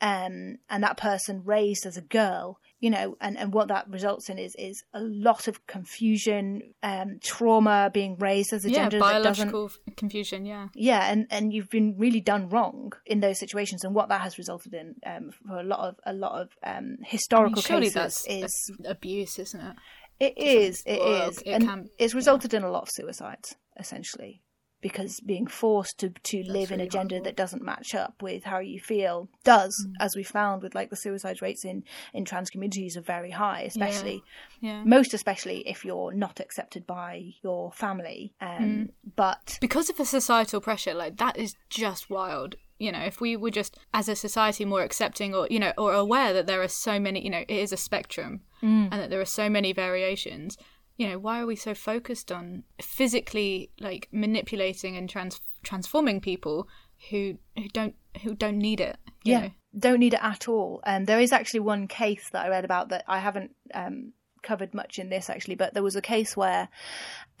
[0.00, 4.28] Um, and that person raised as a girl, you know, and, and what that results
[4.28, 6.46] in is is a lot of confusion,
[6.82, 8.76] um, trauma, being raised as a Yeah.
[8.90, 10.44] gender that doesn't Biological confusion.
[10.44, 10.68] Yeah.
[10.74, 14.36] yeah and and you've been really done wrong in those situations and what that has
[14.38, 17.94] resulted in um, for a lot of a lot of um, I mean, historical cases
[17.94, 19.76] that's is abuse, isn't it?
[20.20, 23.56] it is it well, is it and can- it's resulted in a lot of suicides
[23.80, 24.42] essentially
[24.88, 27.24] because being forced to to live in a gender horrible.
[27.24, 29.16] that doesn't match up with how you feel
[29.54, 29.92] does Mm.
[30.06, 31.76] as we found with like the suicide rates in
[32.12, 34.22] in trans communities are very high especially
[34.68, 34.84] Yeah.
[34.84, 37.10] most especially if you're not accepted by
[37.42, 38.90] your family um, Mm.
[39.24, 42.50] but because of the societal pressure like that is just wild
[42.84, 45.90] you know if we were just as a society more accepting or you know or
[45.94, 49.20] aware that there are so many you know it is a spectrum and that there
[49.20, 50.56] are so many variations
[50.96, 56.68] you know why are we so focused on physically like manipulating and trans- transforming people
[57.10, 59.50] who who don't who don't need it you yeah know?
[59.78, 62.90] don't need it at all and there is actually one case that i read about
[62.90, 66.68] that i haven't um, covered much in this actually but there was a case where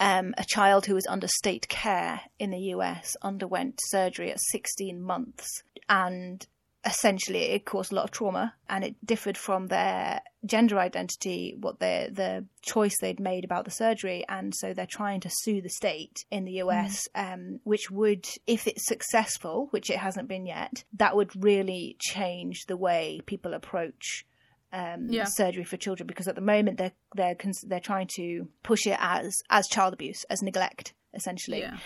[0.00, 5.00] um, a child who was under state care in the us underwent surgery at 16
[5.00, 6.46] months and
[6.86, 11.78] essentially it caused a lot of trauma and it differed from their gender identity what
[11.78, 15.70] their the choice they'd made about the surgery and so they're trying to sue the
[15.70, 20.84] state in the US um, which would if it's successful which it hasn't been yet
[20.98, 24.26] that would really change the way people approach
[24.72, 25.24] um, Yeah.
[25.26, 28.96] surgery for children because at the moment they're they're cons- they're trying to push it
[29.00, 31.60] as as child abuse, as neglect, essentially.
[31.60, 31.76] Yeah.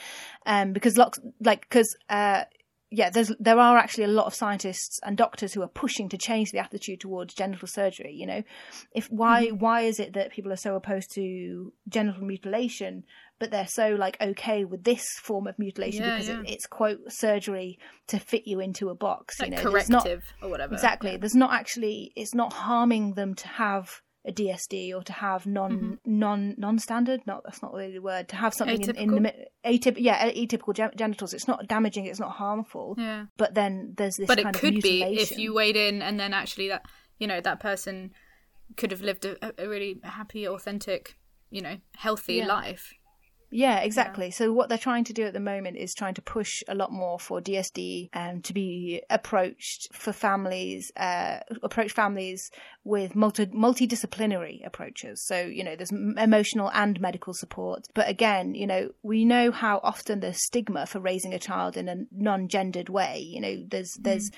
[0.47, 2.45] Um, because lots like because uh,
[2.91, 6.17] yeah, there's there are actually a lot of scientists and doctors who are pushing to
[6.17, 8.15] change the attitude towards genital surgery.
[8.15, 8.43] You know,
[8.95, 9.59] if why mm-hmm.
[9.59, 13.05] why is it that people are so opposed to genital mutilation,
[13.39, 16.41] but they're so like okay with this form of mutilation Yeah, because yeah.
[16.41, 19.39] It, it's quote surgery to fit you into a box.
[19.39, 20.75] Like you know, There's not- corrective or whatever.
[20.75, 21.19] Exactly.
[21.19, 25.73] There's not actually it's not harming them to have a DSD or to have non
[25.73, 25.95] Mm-hmm.
[26.19, 27.21] non non standard.
[27.27, 28.29] No, that's not really the word.
[28.29, 29.33] To have something in, in the
[29.65, 31.33] atyp- yeah atypical gen- genitals.
[31.35, 32.07] It's not damaging.
[32.07, 32.95] It's not harmful.
[32.99, 33.27] Yeah.
[33.37, 34.27] But then there's this.
[34.27, 36.83] But it could be if you weighed in and then actually that
[37.19, 38.13] you know that person
[38.77, 41.17] could have lived a, a really happy, authentic,
[41.51, 42.47] you know, healthy Yeah.
[42.47, 42.93] life.
[43.51, 44.31] Yeah, exactly.
[44.31, 46.93] So what they're trying to do at the moment is trying to push a lot
[46.93, 52.51] more for DSD um, to be approached for families, uh, approach families
[52.85, 55.25] with multi multidisciplinary approaches.
[55.25, 57.87] So you know, there's emotional and medical support.
[57.95, 61.89] But again, you know, we know how often the stigma for raising a child in
[61.89, 63.19] a non-gendered way.
[63.21, 64.31] You know, there's there's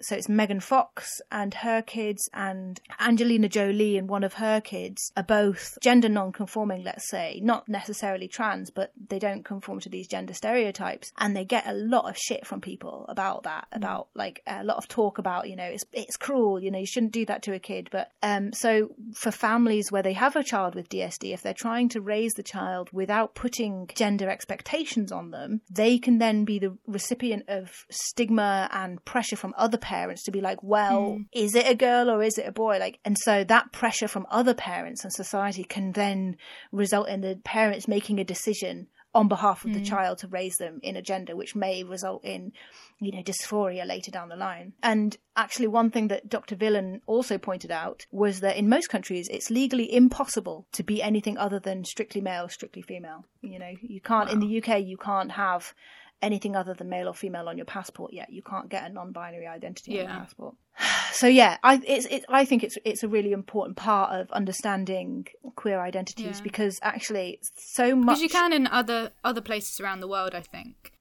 [0.00, 5.12] so it's Megan Fox and her kids and Angelina Jolie and one of her kids
[5.16, 10.06] are both gender non-conforming, let's say, not necessarily trans, but they don't conform to these
[10.06, 14.42] gender stereotypes, and they get a lot of shit from people about that, about like
[14.46, 17.26] a lot of talk about, you know, it's it's cruel, you know, you shouldn't do
[17.26, 20.88] that to a kid, but um, so for families where they have a child with
[20.88, 25.98] DSD, if they're trying to raise the child without putting gender expectations on them, they
[25.98, 30.62] can then be the recipient of stigma and pressure from other parents to be like,
[30.62, 31.22] well, hmm.
[31.32, 32.78] is it a girl or is it a boy?
[32.78, 36.36] Like, and so that pressure from other parents and society can then
[36.72, 39.84] result in the parents making a decision on behalf of the hmm.
[39.84, 42.52] child to raise them in a gender which may result in
[43.00, 44.74] you know dysphoria later down the line.
[44.82, 49.28] And actually one thing that dr vilain also pointed out was that in most countries
[49.30, 53.24] it's legally impossible to be anything other than strictly male strictly female.
[53.40, 55.74] You know you can't in the uk you can't have
[56.22, 59.46] anything other than male or female on your passport yet you can't get a non-binary
[59.46, 60.02] identity on Yeah.
[60.14, 60.54] your passport
[61.12, 65.26] so yeah i it's it, i think it's it's a really important part of understanding
[65.56, 66.42] queer identities Yeah.
[66.42, 70.40] because actually so much Because you can in other other places around the world, I
[70.40, 70.92] think.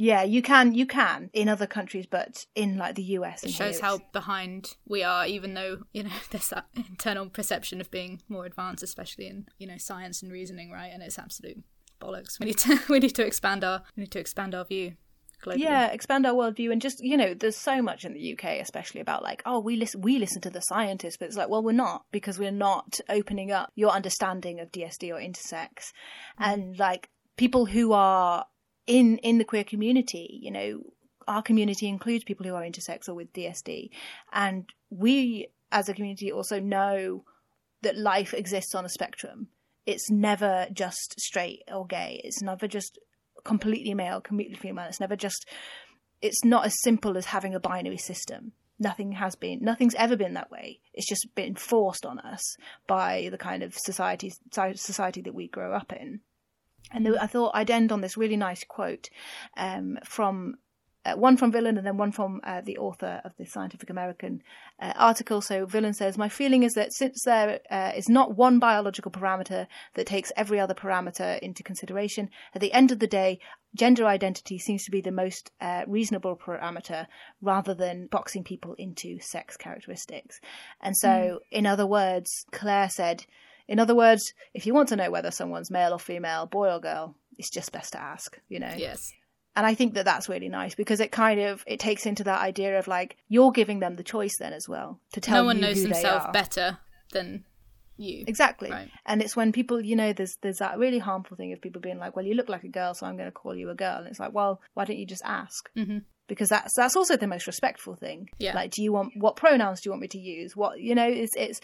[0.00, 3.54] Yeah, you can, you can in other countries, but in like the US, It and
[3.54, 8.22] shows how behind we are, even though you know there's that internal perception of being
[8.28, 10.92] more advanced, especially in you know science and reasoning, right?
[10.94, 11.64] And it's absolute
[12.00, 12.38] bollocks.
[12.40, 14.94] We need to we need to expand our we need to expand our view
[15.42, 15.58] globally.
[15.58, 19.00] yeah, expand our worldview and just you know, there's so much in the UK, especially
[19.00, 21.72] about like, oh, we listen, we listen to the scientists, but it's like, well, we're
[21.72, 25.92] not because we're not opening up your understanding of DSD or intersex, mm.
[26.38, 28.46] and like people who are
[28.86, 30.82] in in the queer community, you know,
[31.26, 33.90] our community includes people who are intersex or with DSD,
[34.32, 37.24] and we as a community also know
[37.82, 39.48] that life exists on a spectrum.
[39.88, 42.20] It's never just straight or gay.
[42.22, 42.98] It's never just
[43.42, 44.84] completely male, completely female.
[44.84, 45.48] It's never just.
[46.20, 48.52] It's not as simple as having a binary system.
[48.78, 49.60] Nothing has been.
[49.62, 50.80] Nothing's ever been that way.
[50.92, 52.42] It's just been forced on us
[52.86, 56.20] by the kind of society society that we grow up in.
[56.90, 59.08] And I thought I'd end on this really nice quote
[59.56, 60.56] um, from
[61.04, 64.42] uh, one from Vilain and then one from uh, the author of the Scientific American
[64.80, 65.40] uh, article.
[65.40, 69.66] So Vilain says, "My feeling is that since there uh, is not one biological parameter
[69.94, 73.38] that takes every other parameter into consideration, at the end of the day,
[73.74, 77.06] gender identity seems to be the most uh, reasonable parameter
[77.40, 80.40] rather than boxing people into sex characteristics."
[80.80, 83.24] And so, in other words, Claire said.
[83.70, 86.80] In other words, if you want to know whether someone's male or female, boy or
[86.80, 89.12] girl, it's just best to ask, you know Yes.
[89.58, 92.40] And i think that that's really nice because it kind of it takes into that
[92.50, 95.56] idea of like you're giving them the choice then as well to tell no one
[95.56, 96.78] you knows themselves better
[97.12, 97.44] than
[97.96, 98.24] you.
[98.28, 98.90] exactly Right.
[99.06, 101.98] and it's when people you know there's there's that really harmful thing of people being
[101.98, 103.98] like well you look like a girl so i'm going to call you a girl
[103.98, 106.02] and it's like well why don't you just ask Mhm.
[106.28, 108.54] Because that's that's also the most respectful thing Yeah.
[108.54, 111.08] like do you want what pronouns do you want me to use what you know
[111.08, 111.60] it's it's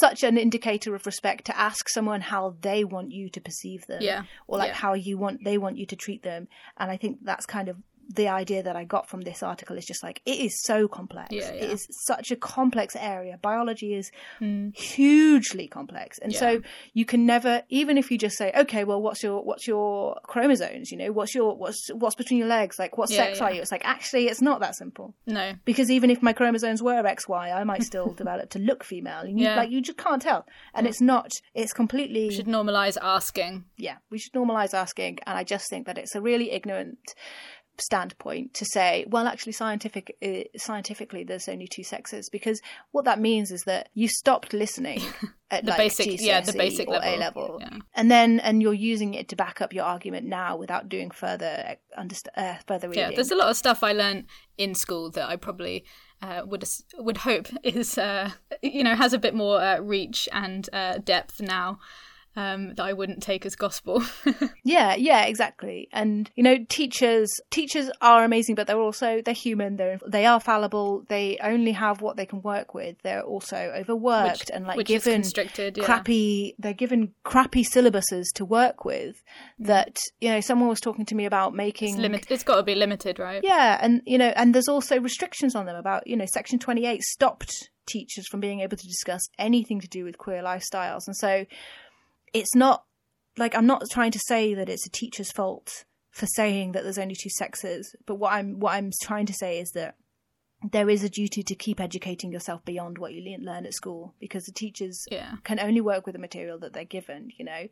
[0.00, 4.02] such an indicator of respect to ask someone how they want you to perceive them
[4.02, 4.22] Yeah.
[4.46, 4.74] or like Yeah.
[4.74, 6.46] how you want they want you to treat them
[6.76, 7.76] and i think that's kind of
[8.14, 11.28] the idea that i got from this article is just like it is so complex
[11.30, 11.68] Yeah, it yeah.
[11.74, 14.70] is such a complex area biology is hmm.
[14.74, 16.60] hugely complex and so
[16.92, 20.90] you can never even if you just say okay well what's your what's your chromosomes
[20.90, 23.44] you know what's your what's what's between your legs like what Yeah, sex yeah.
[23.44, 25.54] are you it's like actually it's not that simple No.
[25.64, 29.20] because even if my chromosomes were XY, I might still develop to look female.
[29.20, 29.56] And you, Yeah.
[29.56, 31.30] like you just can't tell, and it's not.
[31.54, 33.64] It's completely We should normalize asking.
[33.76, 33.96] yeah.
[34.10, 36.98] We should normalize asking, and I just think that it's a really ignorant
[37.80, 42.60] standpoint to say, well, actually, scientific uh, scientifically, there's only two sexes, because
[42.92, 45.00] what that means is that you stopped listening
[45.50, 47.78] at The like basic- GCSE yeah, the basic or level, A level, yeah.
[47.94, 51.76] and then and you're using it to back up your argument now without doing further
[51.98, 53.10] underst- uh, further reading.
[53.10, 54.26] Yeah, there's a lot of stuff I learned
[54.58, 55.84] in school that I probably
[56.22, 56.64] uh, would
[56.98, 58.30] would hope is uh,
[58.62, 61.78] you know has a bit more uh, reach and uh, depth now
[62.36, 64.02] um, that I wouldn't take as gospel.
[64.62, 65.88] Yeah, yeah, exactly.
[65.90, 69.76] And you know, teachers teachers are amazing, but they're also they're human.
[69.76, 71.04] They're they are fallible.
[71.08, 72.96] They only have what they can work with.
[73.02, 75.70] They're also overworked Which- and like given yeah.
[75.82, 76.54] crappy.
[76.58, 79.22] They're given crappy syllabuses to work with.
[79.58, 82.62] That you know, someone was talking to me about making it's limit- it's got to
[82.62, 83.40] be limited, right?
[83.42, 87.02] yeah, and you know, and there's also restrictions on them about you know, Section 28
[87.02, 91.46] stopped teachers from being able to discuss anything to do with queer lifestyles, and so
[92.32, 92.84] it's not
[93.36, 96.98] like I'm not trying to say that it's a teacher's fault for saying that there's
[96.98, 99.94] only two sexes, but what I'm what I'm trying to say is that
[100.72, 104.44] there is a duty to keep educating yourself beyond what you learn at school because
[104.44, 105.36] the teachers Yeah.
[105.42, 107.68] can only work with the material that they're given, you know,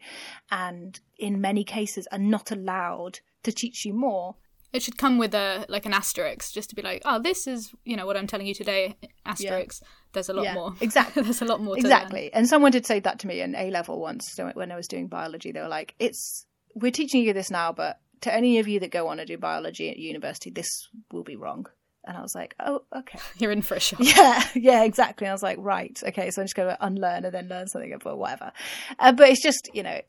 [0.51, 4.37] and in many cases are not allowed to teach you more
[4.73, 7.75] It should come with a like an asterisk, just to be like, oh, this is
[7.85, 8.97] you know what I'm telling you today.
[9.27, 9.83] Asterisk.
[10.13, 10.75] There's a lot Yeah, more.
[10.81, 11.23] exactly.
[11.23, 11.77] There's a lot more.
[11.77, 11.93] To learn.
[11.93, 14.89] exactly and someone did say that to me in a level once when i was
[14.89, 18.67] doing biology they were like it's we're teaching you this now but to any of
[18.69, 21.67] you that go on to do biology at university this will be wrong
[22.05, 24.01] and i was like oh okay You're in for a shock.
[24.03, 27.25] yeah yeah exactly and i was like right okay so i'm just going to unlearn
[27.25, 28.53] and then learn something but whatever
[28.99, 30.01] uh, but it's just you know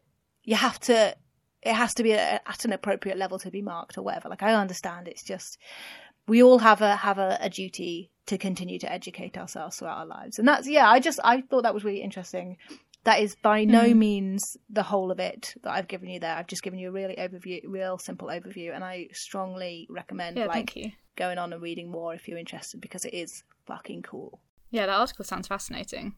[0.43, 1.15] you have to
[1.61, 4.43] it has to be a, at an appropriate level to be marked or whatever like
[4.43, 5.57] i understand it's just
[6.27, 10.05] we all have a have a, a duty to continue to educate ourselves throughout our
[10.05, 10.39] lives.
[10.39, 12.57] And that's yeah i just i thought that was really interesting.
[13.05, 13.97] That is by no Mm.
[13.97, 16.35] means the whole of it that i've given you there.
[16.35, 20.45] I've just given you a really overview real simple overview and i strongly recommend Yeah,
[20.45, 20.73] like
[21.15, 24.39] going on and reading more if you're interested because it is fucking cool.
[24.71, 26.13] Yeah, that article sounds fascinating,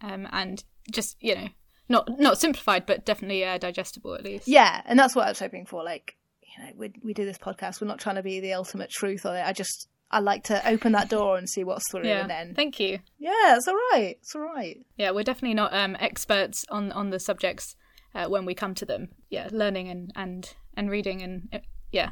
[0.00, 1.48] um, and just you know,
[1.88, 4.48] not not simplified, but definitely uh, digestible at least.
[4.48, 7.38] yeah and that's what i was hoping for like you know we, we do this
[7.38, 7.80] podcast.
[7.80, 9.42] We're not trying to be the ultimate truth on it.
[9.46, 12.20] I just i like to open that door and see what's through Yeah.
[12.22, 12.98] and then Thank you.
[13.18, 17.10] yeah it's all right it's all right Yeah, we're definitely not um, experts on on
[17.10, 17.76] the subjects
[18.14, 19.08] uh, when we come to them.
[19.30, 21.58] Yeah, learning and and and reading and uh,
[21.92, 22.10] yeah,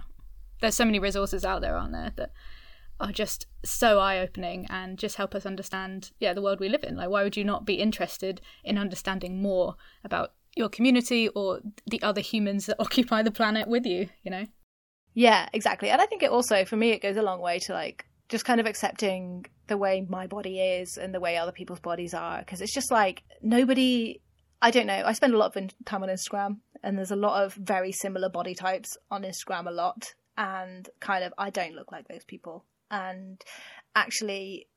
[0.61, 2.31] there's so many resources out there, aren't there, that
[3.01, 6.85] are just so eye opening and just help us understand yeah the world we live
[6.85, 6.95] in.
[6.97, 12.01] Like, why would you not be interested in understanding more about your community or the
[12.03, 14.09] other humans that occupy the planet with you?
[14.23, 14.45] You know.
[15.15, 15.91] Yeah, exactly.
[15.91, 18.45] And I think it also, for me, it goes a long way to like just
[18.45, 22.39] kind of accepting the way my body is and the way other people's bodies are.
[22.39, 24.21] Because it's just like nobody,
[24.63, 25.03] I don't know.
[25.05, 28.29] I spend a lot of time on Instagram and there's a lot of very similar
[28.29, 30.15] body types on Instagram a lot.
[30.37, 32.65] And kind of, I don't look like those people.
[32.91, 33.43] And
[33.97, 34.69] actually,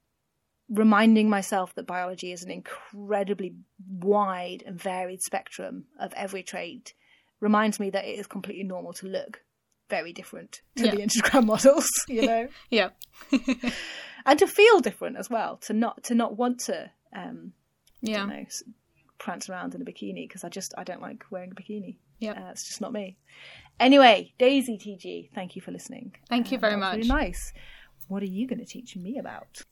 [0.70, 3.54] reminding myself that biology is an incredibly
[3.88, 6.94] wide and varied spectrum of every trait
[7.41, 9.41] reminds me that it is completely normal to look
[9.91, 10.95] very different to Yeah.
[10.95, 12.47] the Instagram models, you know,
[12.80, 12.89] Yeah.
[14.25, 15.58] and to feel different as well.
[15.67, 17.54] To not to not want to, um,
[18.01, 18.25] yeah.
[18.25, 18.45] know,
[19.19, 21.97] prance around in a bikini because I just I don't like wearing a bikini.
[22.19, 22.38] Yep.
[22.38, 23.17] uh, it's just not me.
[23.80, 26.15] Anyway, Daisy TG, thank you for listening.
[26.30, 26.97] Thank you Uh, very much.
[26.97, 27.54] Really nice.
[28.08, 29.63] What are you going to teach me about?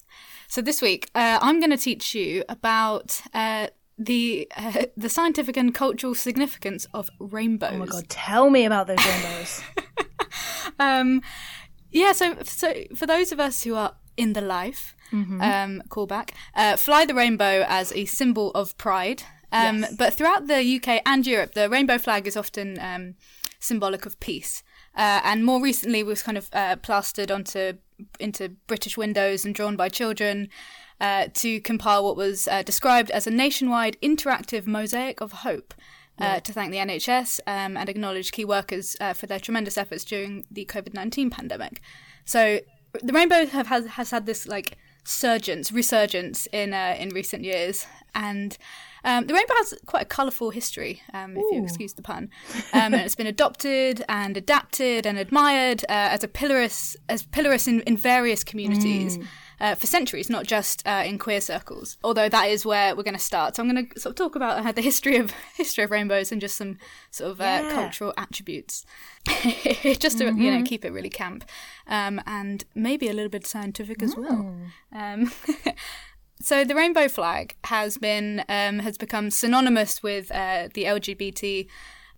[0.48, 5.58] So this week, uh, I'm going to teach you about uh, the uh, the scientific
[5.58, 7.74] and cultural significance of rainbows.
[7.74, 9.62] Oh my god, tell me about those rainbows.
[10.80, 11.22] Um,
[11.92, 12.14] yeah.
[12.14, 15.42] So so for those of us who are in the life, Mm-hmm.
[15.42, 19.24] um, callback, uh, fly the rainbow as a symbol of pride.
[19.52, 19.96] Um, Yes.
[19.98, 23.16] But throughout the UK and Europe, the rainbow flag is often um,
[23.60, 24.62] symbolic of peace.
[24.96, 27.74] Uh, and more recently, was kind of uh, plastered onto
[28.20, 30.48] into British windows and drawn by children
[31.02, 35.74] uh, to compile what was uh, described as a nationwide interactive mosaic of hope.
[36.20, 40.04] Uh, to thank the NHS um, and acknowledge key workers uh, for their tremendous efforts
[40.04, 41.82] during the COVID nineteen pandemic.
[42.26, 42.60] So
[43.02, 47.88] the rainbow have has, has had this like surgence, resurgence in uh, in recent years,
[48.14, 48.58] and
[49.04, 52.30] um, the rainbow has quite a colourful history, um, if you excuse the pun.
[52.74, 57.68] Um, and it's been adopted and adapted and admired uh, as a pillarous as pillarous
[57.68, 59.18] in, in various communities.
[59.62, 61.98] Uh, for centuries, not just uh, in queer circles.
[62.02, 63.56] Although that is where we're going to start.
[63.56, 66.32] So I'm going to sort of talk about uh, the history of history of rainbows
[66.32, 66.78] and just some
[67.12, 67.74] sort of uh, Yeah.
[67.74, 68.86] cultural attributes,
[70.00, 71.44] just to you know keep it really camp,
[71.88, 74.56] um, and maybe a little bit scientific as well.
[74.94, 75.32] Um,
[76.42, 81.68] so the rainbow flag has been um, has become synonymous with uh, the LGBT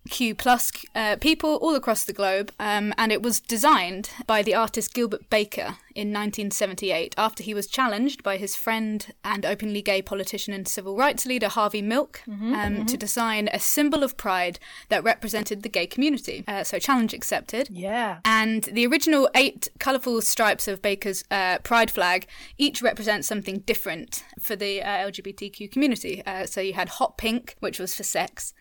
[0.08, 4.54] LGBTQ plus uh, people all across the globe, um, and it was designed by the
[4.54, 10.02] artist Gilbert Baker in 1978 after he was challenged by his friend and openly gay
[10.02, 15.04] politician and civil rights leader Harvey Milk um, to design a symbol of pride that
[15.04, 16.44] represented the gay community.
[16.48, 17.68] Uh, so, challenge accepted.
[17.70, 18.18] Yeah.
[18.24, 22.26] And the original eight colourful stripes of Baker's uh, pride flag
[22.58, 26.22] each represent something different for the uh, LGBTQ community.
[26.26, 28.52] Uh, so you had hot pink, which was for sex,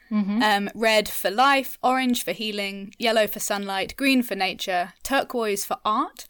[0.43, 5.77] um, red for life, orange for healing, yellow for sunlight, green for nature, turquoise for
[5.85, 6.25] art,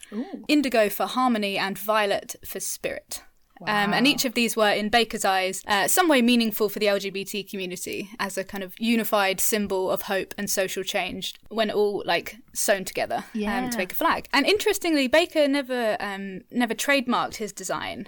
[0.48, 3.22] indigo for harmony, and violet for spirit.
[3.68, 6.86] Um, and each of these were, in Baker's eyes, uh, some way meaningful for the
[6.86, 12.02] LGBT community as a kind of unified symbol of hope and social change when all
[12.04, 13.24] like sewn together
[13.64, 14.28] um, to make a flag.
[14.32, 18.06] And interestingly, Baker never um, never trademarked his design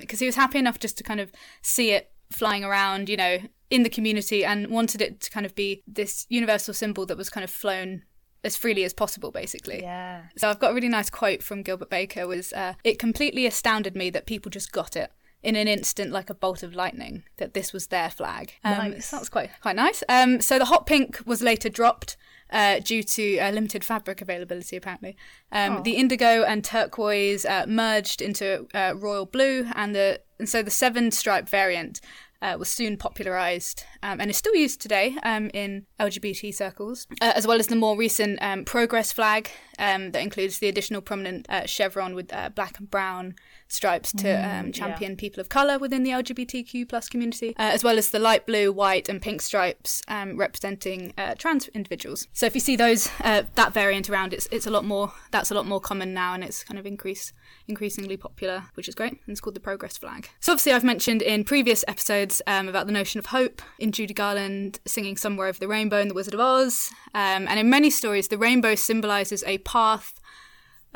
[0.00, 1.32] because he was happy enough just to kind of
[1.62, 3.38] see it flying around, you know,
[3.70, 7.30] in the community and wanted it to kind of be this universal symbol that was
[7.30, 8.02] kind of flown
[8.46, 9.82] as freely as possible, basically.
[9.82, 10.22] Yeah.
[10.36, 13.94] So I've got a really nice quote from Gilbert Baker was uh, it completely astounded
[13.94, 17.54] me that people just got it in an instant like a bolt of lightning that
[17.54, 18.54] this was their flag.
[18.64, 19.10] Um, Nice.
[19.10, 20.02] That's quite quite nice.
[20.08, 22.16] Um, so the hot pink was later dropped
[22.50, 25.16] uh, due to uh, limited fabric availability apparently.
[25.52, 30.62] Um, The indigo and turquoise uh, merged into uh, royal blue and the and so
[30.62, 32.00] the seven stripe variant
[32.42, 37.32] uh, was soon popularised um, and is still used today um, in LGBT circles, uh,
[37.34, 41.46] as well as the more recent um, Progress flag um, that includes the additional prominent
[41.48, 43.34] uh, chevron with uh, black and brown
[43.68, 47.98] stripes to um, champion people of colour within the LGBTQ plus community, uh, as well
[47.98, 52.28] as the light blue, white, and pink stripes um, representing uh, trans individuals.
[52.32, 55.12] So if you see those uh, that variant around, it's it's a lot more.
[55.30, 57.32] That's a lot more common now, and it's kind of increase
[57.68, 59.12] increasingly popular, which is great.
[59.12, 60.28] And it's called the Progress flag.
[60.40, 64.14] So obviously, I've mentioned in previous episodes um, about the notion of hope in Judy
[64.14, 67.90] Garland singing "Somewhere Over the Rainbow" in The Wizard of Oz, um, and in many
[67.90, 70.20] stories, the rainbow symbolises a path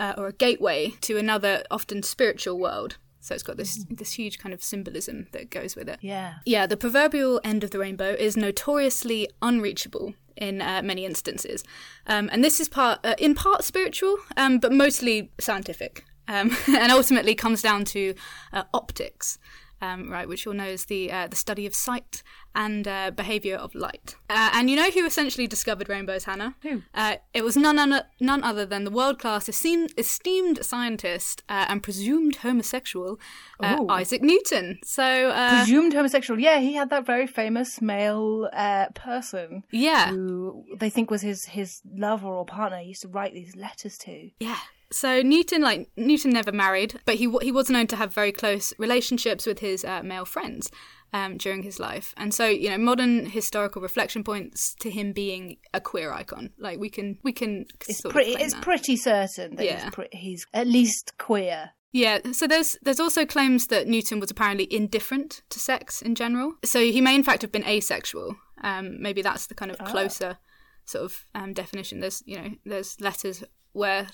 [0.01, 2.97] uh, or a gateway to another, often spiritual world.
[3.21, 5.99] So it's got this this huge kind of symbolism that goes with it.
[6.01, 6.37] Yeah.
[6.47, 11.63] Yeah, the proverbial end of the rainbow is notoriously unreachable in uh, many instances,
[12.07, 16.91] um, and this is part uh, in part spiritual, um, but mostly scientific, um, and
[16.91, 18.15] ultimately comes down to
[18.55, 19.39] uh, optics.
[19.83, 22.23] Um, right, which you'll know is the uh, the study of sight
[22.55, 24.17] and uh, behavior of light.
[24.29, 26.55] Uh, and you know who essentially discovered rainbows, Hannah?
[26.63, 26.83] Who?
[26.95, 31.67] Uh, it was none, un- none other than the world class esteemed, esteemed scientist uh,
[31.69, 33.19] and presumed homosexual
[33.61, 34.79] uh, Isaac Newton.
[34.85, 36.41] So uh, Presumed homosexual.
[36.41, 41.45] Yeah, he had that very famous male uh, person yeah, who they think was his
[41.45, 42.79] his lover or partner.
[42.79, 44.31] He used to write these letters to.
[44.41, 44.59] Yeah.
[44.93, 48.73] So Newton, like Newton, never married, but he he was known to have very close
[48.79, 50.71] relationships with his uh, male friends
[51.13, 55.57] um, during his life, and so you know modern historical reflection points to him being
[55.75, 56.51] a queer icon.
[56.59, 58.33] Like we can we can It's pretty.
[58.33, 58.63] It's that.
[58.63, 59.85] pretty certain that Yeah.
[59.85, 61.71] he's, pre- he's at least queer.
[61.93, 66.55] Yeah, so there's there's also claims that Newton was apparently indifferent to sex in general.
[66.65, 68.37] So he may in fact have been asexual.
[68.63, 70.39] Um, maybe that's the kind of closer
[70.85, 71.99] sort of um, definition.
[71.99, 73.43] There's you know there's letters
[73.73, 74.07] where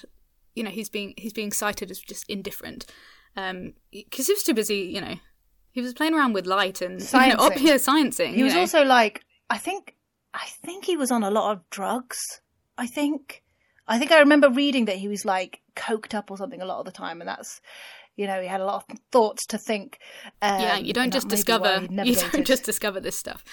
[0.54, 2.86] you know he's being he's being cited as just indifferent
[3.34, 4.78] because he was too busy.
[4.78, 5.14] You know
[5.76, 7.56] he was playing around with light and you know, up Sciencing.
[7.58, 8.34] here sciencing.
[8.34, 8.60] He was know.
[8.60, 9.20] also like,
[9.50, 9.94] I think,
[10.32, 12.16] I think he was on a lot of drugs.
[12.78, 13.42] I think,
[13.86, 16.78] I think I remember reading that he was like coked up or something a lot
[16.78, 17.60] of the time, and that's,
[18.16, 19.98] you know, he had a lot of thoughts to think.
[20.42, 23.16] Um, yeah, you don't just that may be why discover you don't just discover this
[23.18, 23.44] stuff.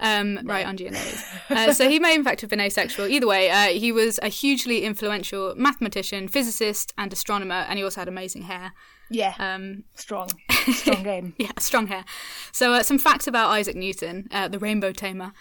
[0.00, 1.24] Um, Right under your nose.
[1.48, 3.06] Uh, so he may in fact have been asexual.
[3.06, 8.00] Either way, uh, he was a hugely influential mathematician, physicist, and astronomer, and he also
[8.00, 8.72] had amazing hair.
[9.10, 10.28] yeah, Um, strong,
[10.72, 11.34] strong game.
[11.38, 12.04] yeah, strong hair.
[12.50, 15.32] So uh, some facts about Isaac Newton, uh, the Rainbow Tamer.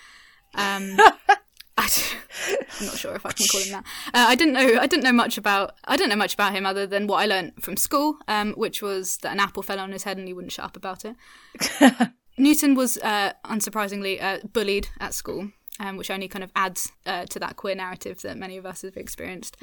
[0.54, 0.98] Um,
[1.82, 3.84] I am not sure if I can call him that.
[4.14, 4.80] Uh, I didn't know.
[4.80, 5.76] I didn't know much about.
[5.86, 8.82] I don't know much about him other than what I learnt from school, um, which
[8.82, 11.16] was that an apple fell on his head and he wouldn't shut up about it.
[12.38, 17.26] Newton was, uh, unsurprisingly, uh, bullied at school, um, which only kind of adds uh,
[17.26, 19.58] to that queer narrative that many of us have experienced.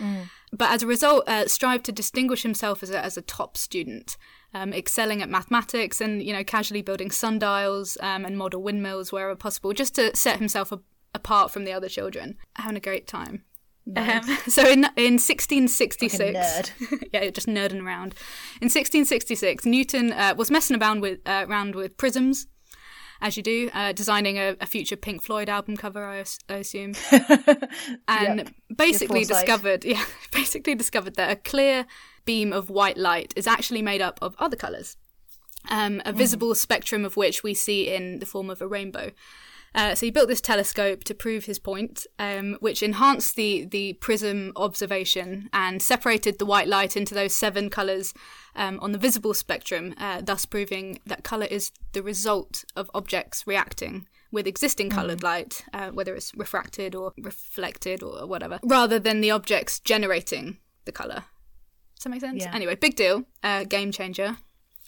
[0.52, 4.16] But as a result, uh, strived to distinguish himself as a, as a top student,
[4.54, 9.34] um, excelling at mathematics and you know casually building sundials um, and model windmills wherever
[9.34, 10.80] possible, just to set himself a-
[11.18, 13.44] apart from the other children, having a great time.
[13.96, 18.14] Um, so in in 1666, Like yeah, just nerding around.
[18.60, 22.46] In 1666, Newton uh, was messing around with uh, around with prisms,
[23.20, 26.94] as you do, uh, designing a, a future Pink Floyd album cover, I, I assume,
[28.08, 31.86] and basically discovered, yeah, basically discovered that a clear
[32.24, 34.96] beam of white light is actually made up of other colours,
[35.68, 39.10] um, a visible spectrum of which we see in the form of a rainbow.
[39.78, 43.92] Uh, so he built this telescope to prove his point, um, which enhanced the the
[43.94, 48.12] prism observation and separated the white light into those seven colors
[48.56, 53.46] um, on the visible spectrum, uh, thus proving that color is the result of objects
[53.46, 59.20] reacting with existing colored light, uh, whether it's refracted or reflected or whatever, rather than
[59.20, 61.22] the objects generating the color.
[61.94, 62.42] Does that make sense?
[62.42, 62.52] Yeah.
[62.52, 64.38] Anyway, big deal, uh, game changer.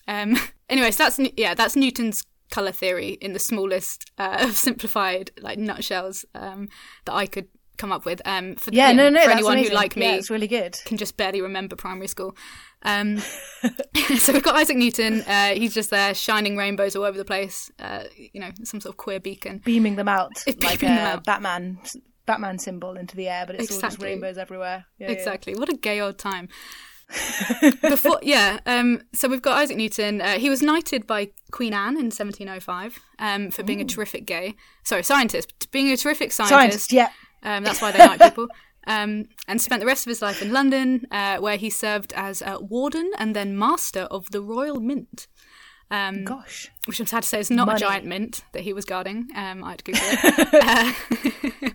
[0.08, 0.36] Um,
[0.68, 5.58] anyway, so that's yeah, that's Newton's color theory in the smallest uh, of simplified like
[5.58, 6.68] nutshells um,
[7.04, 7.48] that I could
[7.80, 8.20] come up with.
[8.24, 9.70] Um, for Yeah, you know, no, no, for anyone amazing.
[9.70, 10.76] who like me yeah, it's really good.
[10.84, 12.36] can just barely remember primary school.
[12.82, 13.18] Um,
[14.18, 15.22] so we've got Isaac Newton.
[15.22, 17.70] Uh, he's just there shining rainbows all over the place.
[17.78, 19.62] Uh, you know, some sort of queer beacon.
[19.64, 21.24] Beaming them out Beaming like them out.
[21.24, 21.78] Batman
[22.26, 24.84] Batman symbol into the air, but it's all just rainbows everywhere.
[24.98, 25.12] Yeah, yeah.
[25.12, 25.54] Exactly.
[25.54, 26.48] What a gay old time.
[27.82, 28.60] Before, yeah.
[28.66, 30.20] Um, so we've got Isaac Newton.
[30.20, 34.54] Uh, he was knighted by Queen Anne in 1705 um, for being a terrific gay,
[34.84, 37.10] sorry, scientist, being a terrific Scientist, yeah.
[37.42, 38.46] Um, that's why they knight people.
[38.86, 42.40] Um, and spent the rest of his life in London, uh, where he served as
[42.40, 45.28] uh, warden and then master of the Royal Mint.
[45.90, 46.70] Um, Gosh.
[46.86, 47.76] which I'm sad to say is not Money.
[47.76, 49.28] a giant mint that he was guarding.
[49.36, 51.62] Um, I had to Google it.
[51.64, 51.70] uh,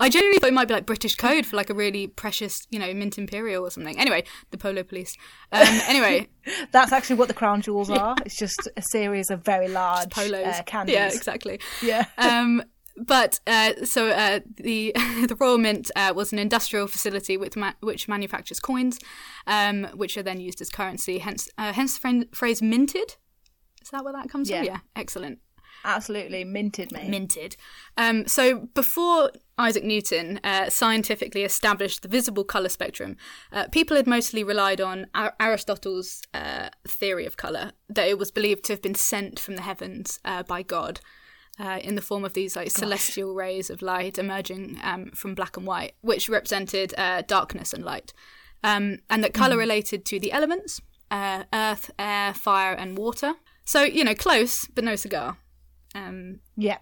[0.00, 2.78] I genuinely thought it might be like British code for like a really precious, you
[2.78, 3.98] know, mint imperial or something.
[3.98, 5.16] Anyway, the polo police.
[5.52, 6.28] Um, anyway,
[6.72, 8.16] That's actually what the crown jewels are.
[8.24, 10.46] It's just a series of very large polos.
[10.46, 10.94] uh, candies.
[10.94, 11.60] Yeah, exactly.
[11.82, 12.06] Yeah.
[12.16, 12.62] um,
[12.96, 14.92] but uh, so uh, the
[15.28, 18.98] the Royal Mint uh, was an industrial facility with ma- which manufactures coins,
[19.46, 21.18] um, which are then used as currency.
[21.18, 23.16] Hence, uh, hence the phrase "minted."
[23.82, 24.64] Is that where that comes from?
[24.64, 24.72] Yeah.
[24.72, 25.38] Yeah, excellent.
[25.88, 27.08] Absolutely minted, mate.
[27.08, 27.56] minted.
[27.96, 33.16] Um, so before Isaac Newton uh, scientifically established the visible color spectrum,
[33.52, 38.30] uh, people had mostly relied on Ar- Aristotle's uh, theory of color, that it was
[38.30, 41.00] believed to have been sent from the heavens uh, by God.
[41.60, 45.56] Uh, in the form of these like celestial rays of light emerging um, from black
[45.56, 48.12] and white, which represented uh, darkness and light,
[48.62, 50.80] um, and that color related to the elements:
[51.10, 53.34] uh, earth, air, fire, and water.
[53.64, 55.38] So you know, close but no cigar.
[55.94, 56.78] Um, yeah.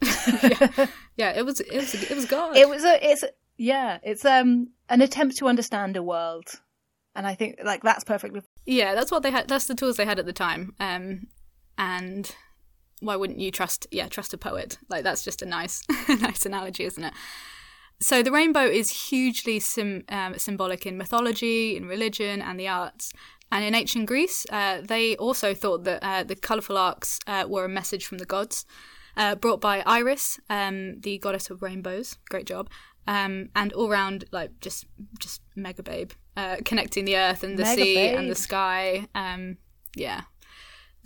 [1.17, 2.57] yeah, it was it was it was God.
[2.57, 3.25] it was a it's
[3.57, 6.49] yeah, it's um an attempt to understand a world.
[7.15, 9.49] And I think like that's perfectly yeah, that's what they had.
[9.49, 10.75] That's the tools they had at the time.
[10.81, 11.29] Um,
[11.79, 12.35] and
[13.01, 13.87] why wouldn't you trust?
[13.91, 14.79] Yeah, trust a poet.
[14.89, 17.15] Like that's just a nice nice analogy, isn't it?
[18.01, 23.13] So the rainbow is hugely sim- um, symbolic in mythology, in religion, and the arts.
[23.51, 27.65] And in ancient Greece, uh, they also thought that uh, the colourful arcs uh, were
[27.65, 28.67] a message from the gods,
[29.17, 32.19] uh, brought by Iris, um, the goddess of rainbows.
[32.29, 32.69] Great job.
[33.09, 34.87] Um, and all round, like just
[35.19, 39.07] just mega babe, uh, connecting the earth and the Mega sea and the sky.
[39.15, 39.59] Um,
[39.95, 40.23] yeah.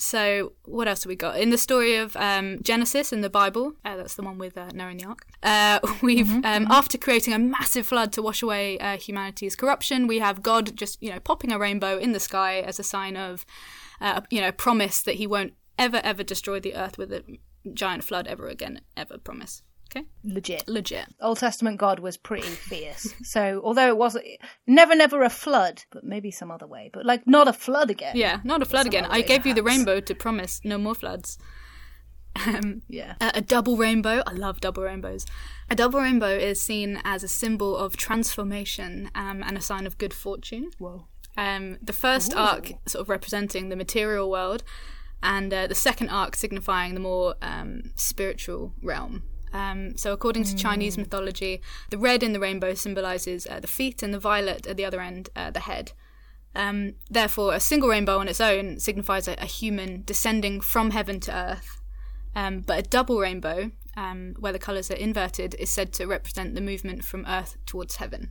[0.01, 3.75] So what else have we got in the story of um, Genesis in the Bible?
[3.85, 5.27] Uh, that's the one with uh, Noah and the Ark.
[5.43, 10.19] Uh, we've um, after creating a massive flood to wash away uh, humanity's corruption, we
[10.19, 13.45] have God just you know popping a rainbow in the sky as a sign of
[14.01, 17.23] uh, you know promise that He won't ever ever destroy the earth with a
[17.75, 18.81] giant flood ever again.
[18.97, 19.63] Ever promise.
[19.93, 20.69] Okay, legit.
[20.69, 21.07] legit.
[21.21, 23.13] Old Testament God was pretty fierce.
[23.25, 24.17] so although it was
[24.67, 26.91] never never a flood, but maybe some other way.
[26.93, 28.17] But like not a flood again.
[28.17, 29.05] Yeah, not a flood again.
[29.07, 31.39] I gave you the rainbow to promise no more floods.
[32.47, 33.15] Um, Yeah.
[33.21, 34.23] a, a double rainbow.
[34.25, 35.27] I love double rainbows.
[35.69, 39.99] A double rainbow is seen as a symbol of transformation um, and a sign of
[39.99, 40.71] good fortune.
[40.79, 41.07] Whoa.
[41.37, 44.63] Um, the first arc sort of representing the material world,
[45.23, 49.23] and uh, the second arc signifying the more um, spiritual realm.
[49.53, 51.61] Um, so, according to Chinese mythology,
[51.91, 55.01] the red in the rainbow symbolizes uh, the feet, and the violet at the other
[55.01, 55.93] end, uh, the head.
[56.55, 61.21] Um, therefore, a single rainbow on its own signifies a, a human descending from heaven
[61.21, 61.81] to earth.
[62.35, 66.55] Um, but a double rainbow, um, where the colours are inverted, is said to represent
[66.55, 68.31] the movement from earth towards heaven.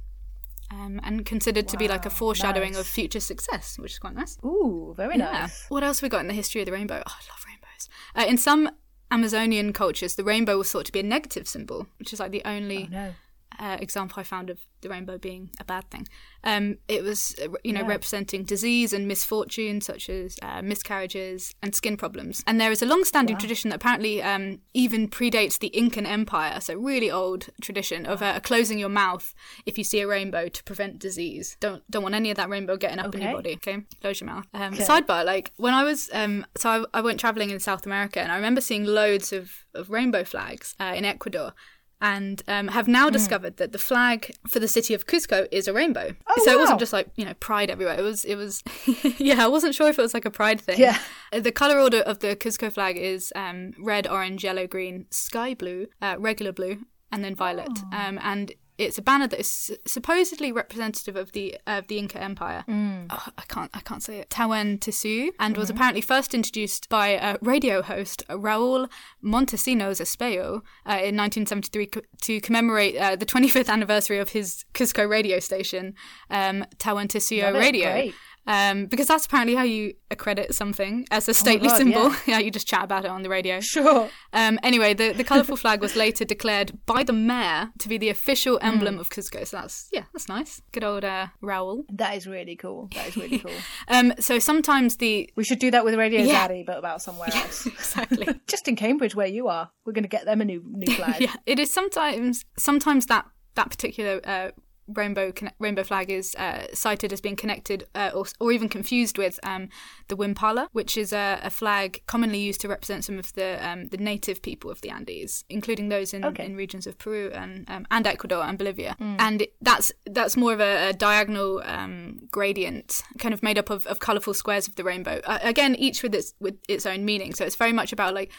[0.71, 2.81] Um, and considered to be like a foreshadowing nice.
[2.81, 4.37] of future success, which is quite nice.
[4.45, 5.31] Ooh, very Yeah.
[5.31, 5.65] nice.
[5.69, 7.01] What else have we got in the history of the rainbow?
[7.05, 7.89] Oh, I love rainbows.
[8.15, 8.69] Uh, in some
[9.09, 12.43] Amazonian cultures, the rainbow was thought to be a negative symbol, which is like the
[12.45, 13.15] only No.
[13.59, 16.07] Uh, example I found of the rainbow being a bad thing.
[16.43, 17.87] Um, it was, uh, you know, Yeah.
[17.87, 22.41] representing disease and misfortune, such as uh, miscarriages and skin problems.
[22.47, 26.73] And there is a long-standing tradition that apparently um, even predates the Incan Empire, so
[26.75, 29.35] really old tradition of uh, closing your mouth
[29.65, 31.57] if you see a rainbow to prevent disease.
[31.59, 33.53] Don't don't want any of that rainbow getting up in your body.
[33.55, 34.45] Okay, close your mouth.
[34.53, 34.85] Um, Okay.
[34.85, 38.31] Sidebar: like when I was, um, so I, I went traveling in South America, and
[38.31, 41.53] I remember seeing loads of of rainbow flags uh, in Ecuador.
[42.01, 45.73] And um, have now discovered that the flag for the city of Cusco is a
[45.73, 46.15] rainbow.
[46.27, 47.97] Oh, so it wasn't just like you know pride everywhere.
[47.99, 48.63] It was it was
[49.17, 49.43] yeah.
[49.43, 50.79] I wasn't sure if it was like a pride thing.
[50.79, 50.97] Yeah.
[51.33, 55.53] Uh, The color order of the Cusco flag is um, red, orange, yellow, green, sky
[55.53, 57.77] blue, uh, regular blue, and then violet.
[57.91, 62.63] Um, and it's a banner that is supposedly representative of the of the Inca Empire.
[62.67, 64.29] Oh, I can't I can't say it.
[64.29, 68.89] Tawan Tisu, and was apparently first introduced by a radio host Raul
[69.23, 75.07] Montesinos Espejo uh, in 1973 co- to commemorate uh, the 25th anniversary of his Cusco
[75.07, 75.93] radio station,
[76.29, 77.91] um, Tawan Tisu Radio.
[77.91, 78.15] Great.
[78.47, 82.03] Um, because that's apparently how you accredit something as a stately God, symbol.
[82.09, 82.15] yeah.
[82.27, 83.59] yeah, you just chat about it on the radio.
[83.59, 84.09] Sure.
[84.33, 88.09] Um, anyway, the, the colourful flag was later declared by the mayor to be the
[88.09, 89.45] official emblem of Cusco.
[89.45, 90.61] So that's yeah, that's nice.
[90.71, 91.83] Good old uh, Raul.
[91.93, 92.89] That is really cool.
[92.95, 93.51] That is really cool.
[93.87, 96.47] Um, so sometimes the We should do that with Radio Yeah.
[96.47, 97.65] Zaddy, but about somewhere else.
[97.67, 100.93] exactly Just in Cambridge, where you are, we're going to get them a new new
[100.95, 101.21] flag.
[101.21, 103.25] yeah, it is sometimes sometimes that
[103.55, 104.49] that particular uh,
[104.93, 109.17] rainbow conne- rainbow flag is uh, cited as being connected uh, or, or even confused
[109.17, 109.69] with um,
[110.07, 113.87] the Wiphala, which is a, a flag commonly used to represent some of the um,
[113.89, 116.45] the native people of the Andes, including those in, Okay.
[116.45, 118.95] in regions of Peru and um, and Ecuador and Bolivia.
[118.99, 123.69] And it, that's that's more of a, a diagonal um, gradient, kind of made up
[123.69, 125.21] of, of colourful squares of the rainbow.
[125.25, 127.33] Uh, again, each with its with its own meaning.
[127.33, 128.31] So it's very much about like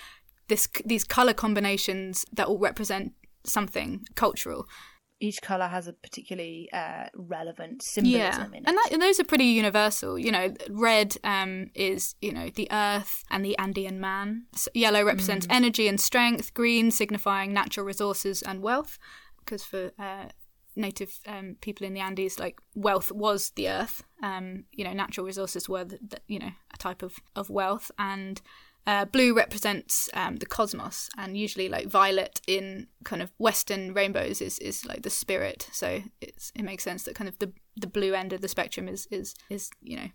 [0.48, 3.12] this these color combinations that all represent
[3.44, 4.66] something cultural.
[5.21, 8.68] Each color has a particularly uh, relevant symbolism in it.
[8.68, 10.18] and, that, and those are pretty universal.
[10.18, 14.47] You know, red um, is you know the earth and the Andean man.
[14.57, 15.55] So yellow represents Mm.
[15.57, 16.55] energy and strength.
[16.55, 18.99] Green signifying natural resources and wealth,
[19.41, 20.31] because for uh,
[20.75, 24.03] native um, people in the Andes, like wealth was the earth.
[24.23, 27.91] Um, you know, natural resources were the, the, you know a type of of wealth
[27.99, 28.41] and.
[28.91, 34.43] Uh, blue represents um, the cosmos, and usually like violet in kind of Western rainbows
[34.43, 35.68] is, is like the spirit.
[35.70, 38.88] So it's it makes sense that kind of the the blue end of the spectrum
[38.88, 40.09] is is is you know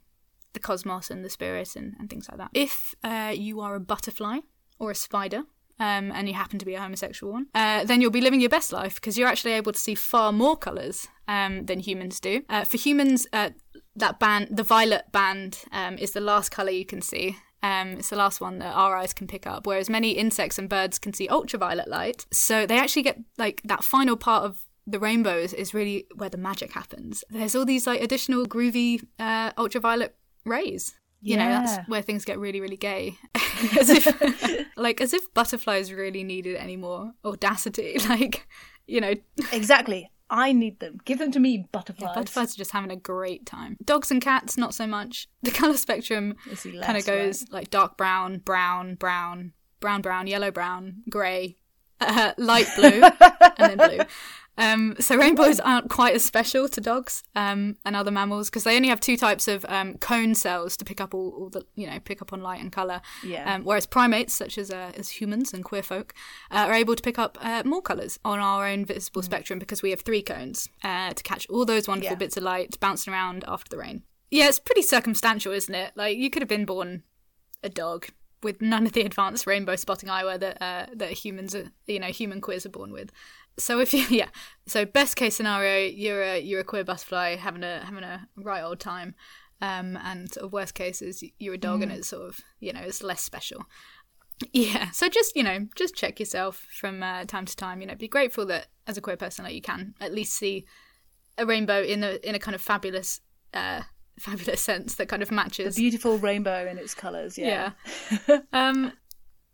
[0.51, 2.49] the cosmos and the spirit and, and things like that.
[2.53, 4.39] If uh, you are a butterfly
[4.78, 5.43] or a spider.
[5.78, 8.49] Um, and you happen to be a homosexual one, uh, then you'll be living your
[8.49, 12.43] best life because you're actually able to see far more colours um, than humans do.
[12.47, 13.49] Uh, for humans, uh,
[13.93, 17.36] that band, the violet band, um, is the last colour you can see.
[17.66, 20.70] Um, it's the last one that our eyes can pick up, whereas many insects and
[20.70, 22.28] birds can see ultraviolet light.
[22.32, 26.38] So they actually get like that final part of the rainbows is really where the
[26.38, 27.24] magic happens.
[27.28, 30.93] There's all these like additional groovy uh, ultraviolet rays.
[31.22, 33.18] You know, that's where things get really, really gay.
[33.80, 34.05] as if,
[34.78, 37.97] like, as if butterflies really needed any more audacity.
[38.07, 38.47] Like,
[38.86, 39.16] you know,
[39.51, 40.11] Exactly.
[40.30, 40.99] I need them.
[41.05, 42.15] Give them to me, butterflies.
[42.15, 43.78] butterflies are just having a great time.
[43.84, 45.28] Dogs and cats, not so much.
[45.43, 46.36] The color spectrum
[46.82, 51.57] kind of goes like dark brown, brown, brown, brown, brown, yellow, brown, grey,
[52.01, 53.03] uh, light blue,
[53.57, 54.05] and then blue.
[54.58, 58.76] Um, so rainbows aren't quite as special to dogs um, and other mammals because they
[58.78, 61.86] only have two types of um, cone cells to pick up all, all the you
[61.88, 63.01] know pick up on light and color.
[63.24, 63.53] Yeah.
[63.53, 66.14] Um, whereas primates, such as uh, as humans and queer folk,
[66.51, 69.82] uh, are able to pick up uh, more colors on our own visible spectrum because
[69.82, 72.20] we have three cones uh, to catch all those wonderful Yeah.
[72.20, 74.03] bits of light bouncing around after the rain.
[74.32, 75.91] Yeah, it's pretty circumstantial, isn't it?
[75.95, 77.03] Like you could have been born
[77.62, 78.08] a dog
[78.43, 82.08] with none of the advanced rainbow spotting eyewear that uh, that humans are, you know,
[82.08, 83.12] human queers are born with.
[83.58, 84.30] So if you, yeah,
[84.68, 88.64] so best case scenario, you're a you're a queer butterfly having a having a right
[88.64, 89.16] old time,
[89.62, 92.74] um, and sort of worst case is you're a dog and it's sort of you
[92.74, 93.66] know it's less special.
[94.51, 97.80] Yeah, so just you know just check yourself from uh, time to time.
[97.80, 100.66] You know, be grateful that as a queer person, like you can at least see
[101.38, 103.22] a rainbow in a in a kind of fabulous.
[103.53, 103.84] Uh,
[104.20, 107.38] fabulous sense that kind of matches A Beautiful rainbow in its colours.
[107.38, 107.72] Yeah.
[108.28, 108.39] yeah.
[108.53, 108.93] um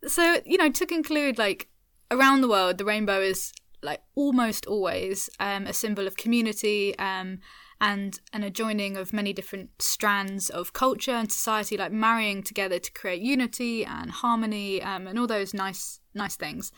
[0.08, 1.68] so you know to conclude like
[2.12, 7.39] around the world the rainbow is like almost always um a symbol of community um
[7.82, 12.91] and an adjoining of many different strands of culture and society like marrying together to
[12.91, 16.71] create unity and harmony um, and all those nice nice things.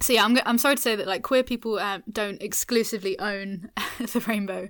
[0.00, 3.70] So yeah i'm, I'm sorry to say that like queer people um, don't exclusively own
[3.98, 4.68] the rainbow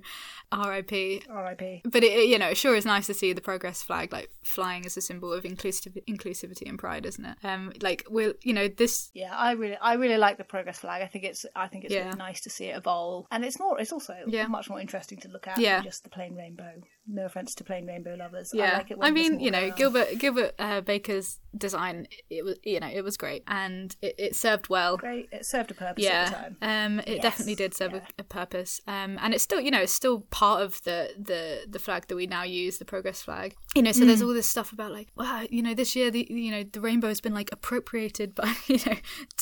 [0.51, 0.91] rip
[1.29, 1.81] R.I.P.
[1.85, 4.85] but it, you know, it sure is nice to see the progress flag like flying
[4.85, 7.37] as a symbol of inclusive inclusivity and pride, isn't it?
[7.43, 9.09] Um, like we'll, you know, this.
[9.13, 11.01] Yeah, I really, I really like the progress flag.
[11.01, 12.05] I think it's, I think it's Yeah.
[12.05, 14.47] really nice to see it evolve, and it's more, it's also Yeah.
[14.47, 15.77] much more interesting to look at Yeah.
[15.77, 16.81] than just the plain rainbow.
[17.09, 18.51] No offense to plain rainbow lovers.
[18.53, 19.71] Yeah, I like I mean, you know.
[19.71, 24.35] Gilbert Gilbert uh, Baker's design, it was, you know, it was great and it, it
[24.35, 24.97] served well.
[24.97, 26.57] Great, it served a purpose at the Yeah, time.
[26.61, 28.01] um, it Yes, definitely did serve yeah.
[28.17, 31.65] a, a purpose, um, and it's still, you know, it's still part of the the
[31.69, 33.55] the flag that we now use, the progress flag.
[33.73, 36.27] You know, so there's all this stuff about like, wow, you know, this year the
[36.29, 38.95] you know the rainbow has been like appropriated by you know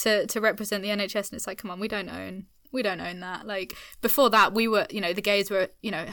[0.03, 3.01] to to represent the NHS, and it's like, come on, we don't own we don't
[3.01, 3.47] own that.
[3.47, 6.05] Like before that, we were you know the gays were you know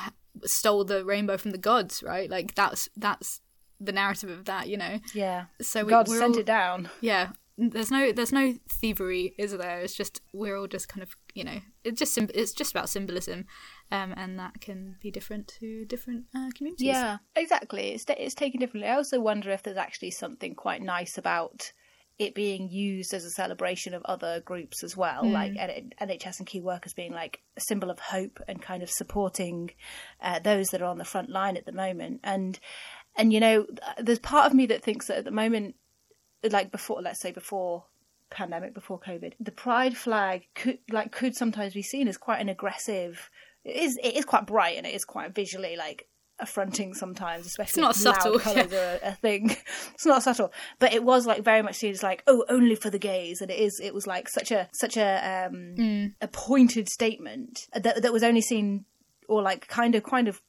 [0.44, 2.28] stole the rainbow from the gods, right?
[2.30, 3.40] Like that's that's
[3.80, 5.00] the narrative of that, you know.
[5.14, 5.46] Yeah.
[5.60, 6.88] So we, God sent all- it down.
[7.00, 11.14] yeah there's no there's no thievery is there it's just we're all just kind of
[11.34, 13.44] you know it's just it's just about symbolism
[13.90, 17.90] um and that can be different to different uh, communities Yeah, exactly.
[17.90, 18.88] It's it's taken differently.
[18.88, 21.72] I also wonder if there's actually something quite nice about
[22.18, 26.60] it being used as a celebration of other groups as well, like NHS and key
[26.60, 29.70] workers being like a symbol of hope and kind of supporting
[30.20, 32.20] uh, those that are on the front line at the moment.
[32.22, 32.58] And
[33.16, 33.66] and you know,
[33.98, 35.74] there's part of me that thinks that at the moment,
[36.48, 37.84] like before, let's say before
[38.30, 42.48] pandemic, before COVID, the pride flag could like could sometimes be seen as quite an
[42.48, 43.30] aggressive.
[43.64, 46.08] It is it is quite bright and it is quite visually like
[46.42, 49.50] affronting sometimes, especially not if loud subtle, colours are a, thing.
[49.94, 52.90] it's not subtle, but it was like very much seen as like oh only for
[52.90, 56.88] the gays, and it is it was like such a such a um a pointed
[56.88, 58.84] statement that that was only seen
[59.28, 60.42] or like kind of kind of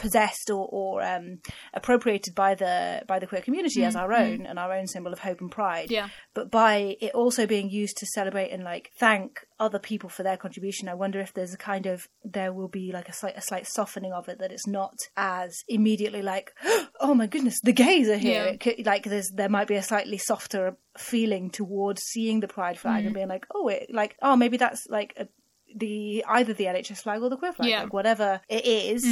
[0.00, 1.38] possessed or, or um,
[1.74, 4.20] appropriated by the by the queer community as mm, our mm.
[4.20, 5.90] own and our own symbol of hope and pride.
[5.90, 6.08] Yeah.
[6.34, 10.38] But by it also being used to celebrate and like thank other people for their
[10.38, 13.42] contribution, I wonder if there's a kind of there will be like a slight a
[13.42, 16.52] slight softening of it that it's not as immediately like
[17.00, 18.46] oh my goodness the gays are here.
[18.46, 18.56] Yeah.
[18.56, 23.04] Could, like there's there might be a slightly softer feeling towards seeing the pride flag
[23.04, 23.18] and mm.
[23.18, 25.28] being like oh it like oh maybe that's like a,
[25.76, 27.82] the either the NHS flag or the queer flag Yeah.
[27.82, 29.04] like whatever it is.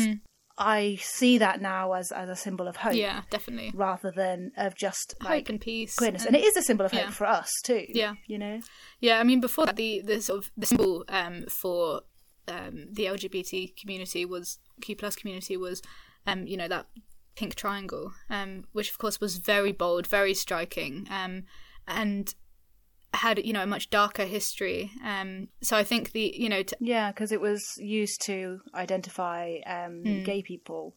[0.61, 4.75] I see that now as as a symbol of hope yeah definitely rather than of
[4.75, 6.25] just hope and peace queerness.
[6.27, 7.11] and- And it is a symbol of hope yeah.
[7.11, 7.85] for us too.
[7.89, 8.15] Yeah.
[8.27, 8.61] You know?
[9.01, 12.03] Yeah, I mean, before that, the the sort of the symbol um, for
[12.49, 15.81] um, the LGBT community was Q plus community was,
[16.27, 16.87] um, you know, that
[17.37, 21.45] pink triangle, um, which of course was very bold, very striking, um,
[21.87, 22.35] and
[23.15, 24.91] had you know a much darker history.
[25.05, 29.59] Um, so I think the you know to, Yeah, because it was used to identify
[29.67, 30.95] um, gay people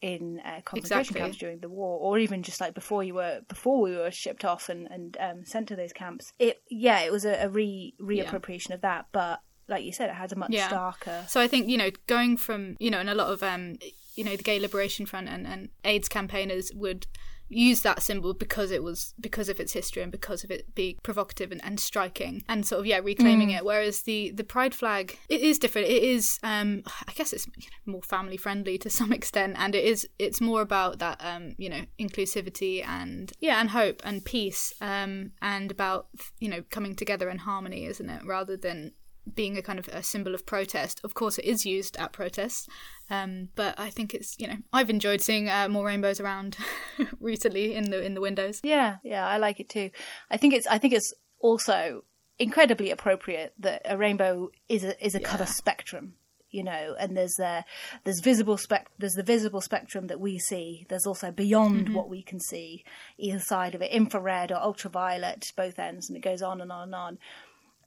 [0.00, 0.78] in uh, concentration.
[0.78, 1.20] Exactly.
[1.20, 4.44] camps during the war, or even just like before you were before we were shipped
[4.44, 6.32] off and and um, sent to those camps.
[6.38, 10.14] It yeah, it was a, a re reappropriation of that, but like you said, it
[10.16, 10.68] had a much Yeah.
[10.68, 11.24] darker.
[11.28, 13.76] So I think you know going from you know and a lot of um
[14.16, 17.06] you know the Gay Liberation Front and, and AIDS campaigners would
[17.52, 20.96] use that symbol because it was because of its history and because of it being
[21.02, 23.64] provocative and, and striking and sort of yeah reclaiming it.
[23.64, 25.88] Whereas the the pride flag it is different.
[25.88, 29.74] It is um i guess it's you know, more family friendly to some extent and
[29.74, 34.24] it is it's more about that um you know inclusivity and yeah and hope and
[34.24, 38.92] peace um and about you know coming together in harmony isn't it rather than
[39.34, 41.00] being a kind of a symbol of protest.
[41.04, 42.68] Of course, it is used at protests,
[43.10, 46.56] um, but I think it's you know I've enjoyed seeing uh, more rainbows around
[47.20, 48.60] recently in the in the windows.
[48.62, 49.90] Yeah, yeah, I like it too.
[50.30, 52.04] I think it's I think it's also
[52.38, 56.14] incredibly appropriate that a rainbow is a is a colour spectrum.
[56.50, 57.62] You know, and there's uh,
[58.04, 60.84] there's visible spec there's the visible spectrum that we see.
[60.90, 62.84] There's also beyond what we can see,
[63.16, 66.82] either side of it, infrared or ultraviolet, both ends, and it goes on and on
[66.82, 67.18] and on.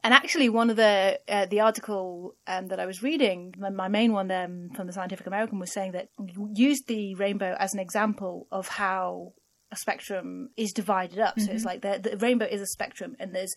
[0.05, 3.87] And actually, one of the uh, the article um, that I was reading, my, my
[3.87, 6.09] main one um, from the Scientific American, was saying that
[6.53, 9.33] used the rainbow as an example of how
[9.71, 11.39] a spectrum is divided up.
[11.39, 13.55] So it's like the, the rainbow is a spectrum, and there's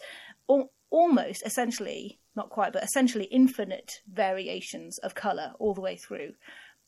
[0.48, 6.30] al- almost essentially, not quite, but essentially infinite variations of color all the way through.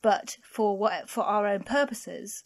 [0.01, 2.45] But for what for our own purposes,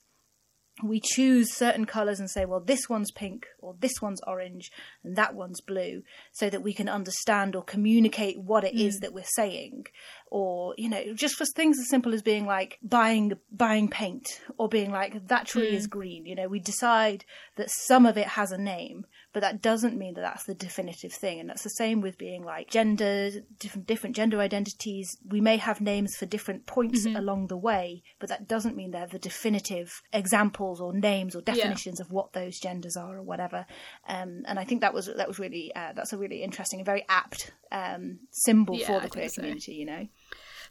[0.82, 4.72] we choose certain colors and say, well, this one's pink or this one's orange
[5.04, 6.02] and that one's blue
[6.32, 9.00] so that we can understand or communicate what it is mm.
[9.02, 9.86] that we're saying.
[10.32, 14.68] Or, you know, just for things as simple as being like buying, buying paint or
[14.68, 15.90] being like, that tree is mm.
[15.90, 16.26] green.
[16.26, 17.24] You know, we decide
[17.56, 21.12] that some of it has a name, but that doesn't mean that that's the definitive
[21.12, 21.40] thing.
[21.40, 25.18] And that's the same with being like gender, different, different gender identities.
[25.28, 29.08] We may have names for different points along the way, but that doesn't mean they're
[29.08, 33.66] the definitive examples or names or definitions of what those genders are or whatever.
[34.08, 36.86] Um, and I think that was that was really uh, that's a really interesting and
[36.86, 39.42] very apt um, symbol Yeah, for the queer so.
[39.42, 39.74] community.
[39.74, 40.08] You know,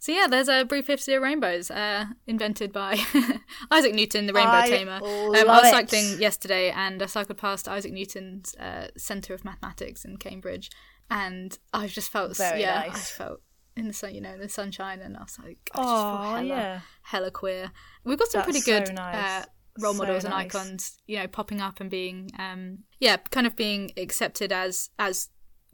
[0.04, 3.00] So yeah, there's a brief history of rainbows, uh, invented by
[3.72, 4.96] Isaac Newton, the rainbow I tamer.
[4.98, 5.70] Um, I was it.
[5.70, 10.70] cycling yesterday, and I cycled past Isaac Newton's uh, Centre of Mathematics in Cambridge,
[11.10, 12.98] and I just felt Very yeah, I nice.
[12.98, 13.40] just felt
[13.78, 16.32] in the sun, you know, in the sunshine, and I was like, I just feel
[16.36, 16.80] hella, yeah.
[17.04, 17.72] hella queer.
[18.04, 19.16] We've got some That's pretty so good nice.
[19.16, 19.46] uh,
[19.80, 20.54] role So models and nice.
[20.54, 25.30] icons, you know, popping up and being, um, yeah, kind of being accepted as as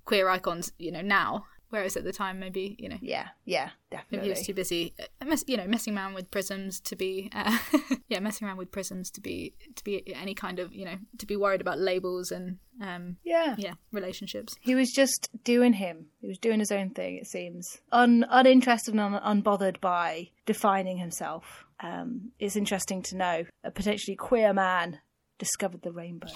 [0.06, 1.46] queer icons, you know, now.
[1.70, 4.24] Whereas at the time, maybe you know, Yeah, yeah, maybe definitely.
[4.26, 7.58] he was too busy, uh, you know, messing around with prisms to be, uh,
[8.10, 11.26] yeah, messing around with prisms to be to be any kind of you know to
[11.26, 13.56] be worried about labels and um yeah.
[13.58, 14.56] yeah relationships.
[14.62, 16.08] He was just doing him.
[16.22, 17.78] He was doing his own thing, it seems.
[17.92, 21.66] Un- uninterested and un- unbothered by defining himself.
[21.82, 25.00] Um, it's interesting to know a potentially queer man
[25.38, 26.28] discovered the rainbow.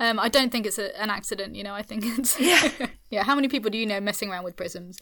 [0.00, 1.74] Um, I don't think it's a, an accident, you know.
[1.74, 2.70] I think it's yeah.
[3.10, 3.24] yeah.
[3.24, 4.98] How many people do you know messing around with prisms?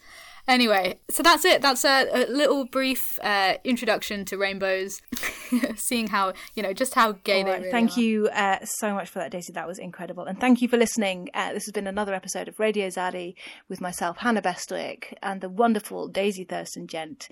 [0.46, 1.62] Anyway, so that's it.
[1.62, 5.00] That's a, a little brief uh, introduction to rainbows,
[5.76, 8.00] seeing how you know just how gay All they right, really thank are.
[8.00, 9.52] you uh, so much for that, Daisy.
[9.52, 10.24] That was incredible.
[10.24, 11.30] And thank you for listening.
[11.32, 13.34] Uh, this has been another episode of Radio Zaddy
[13.68, 17.28] with myself, Hannah Bestwick, and the wonderful Daisy Thurston Gent.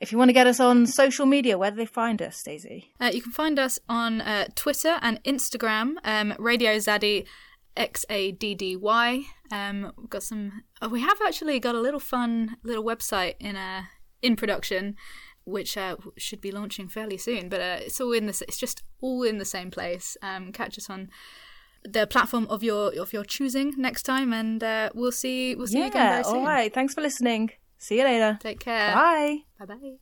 [0.00, 2.94] If you want to get us on social media, where do they find us, Daisy?
[2.98, 7.26] Uh, you can find us on uh, Twitter and Instagram, um, Radio Zaddy
[7.76, 9.24] X A D D Y.
[9.52, 10.62] Um, we've got some.
[10.80, 13.82] Oh, we have actually got a little fun little website in uh,
[14.22, 14.96] in production,
[15.44, 17.50] which uh, should be launching fairly soon.
[17.50, 18.40] But uh, it's all in this.
[18.40, 20.16] It's just all in the same place.
[20.22, 21.10] Um, catch us on
[21.84, 25.80] the platform of your of your choosing next time, and uh, we'll see we'll see
[25.80, 26.36] you again yeah, very soon.
[26.36, 26.72] all right.
[26.72, 27.50] Thanks for listening.
[27.80, 28.38] See you later.
[28.40, 28.94] Take care.
[28.94, 29.44] Bye.
[29.58, 29.94] Bye bye.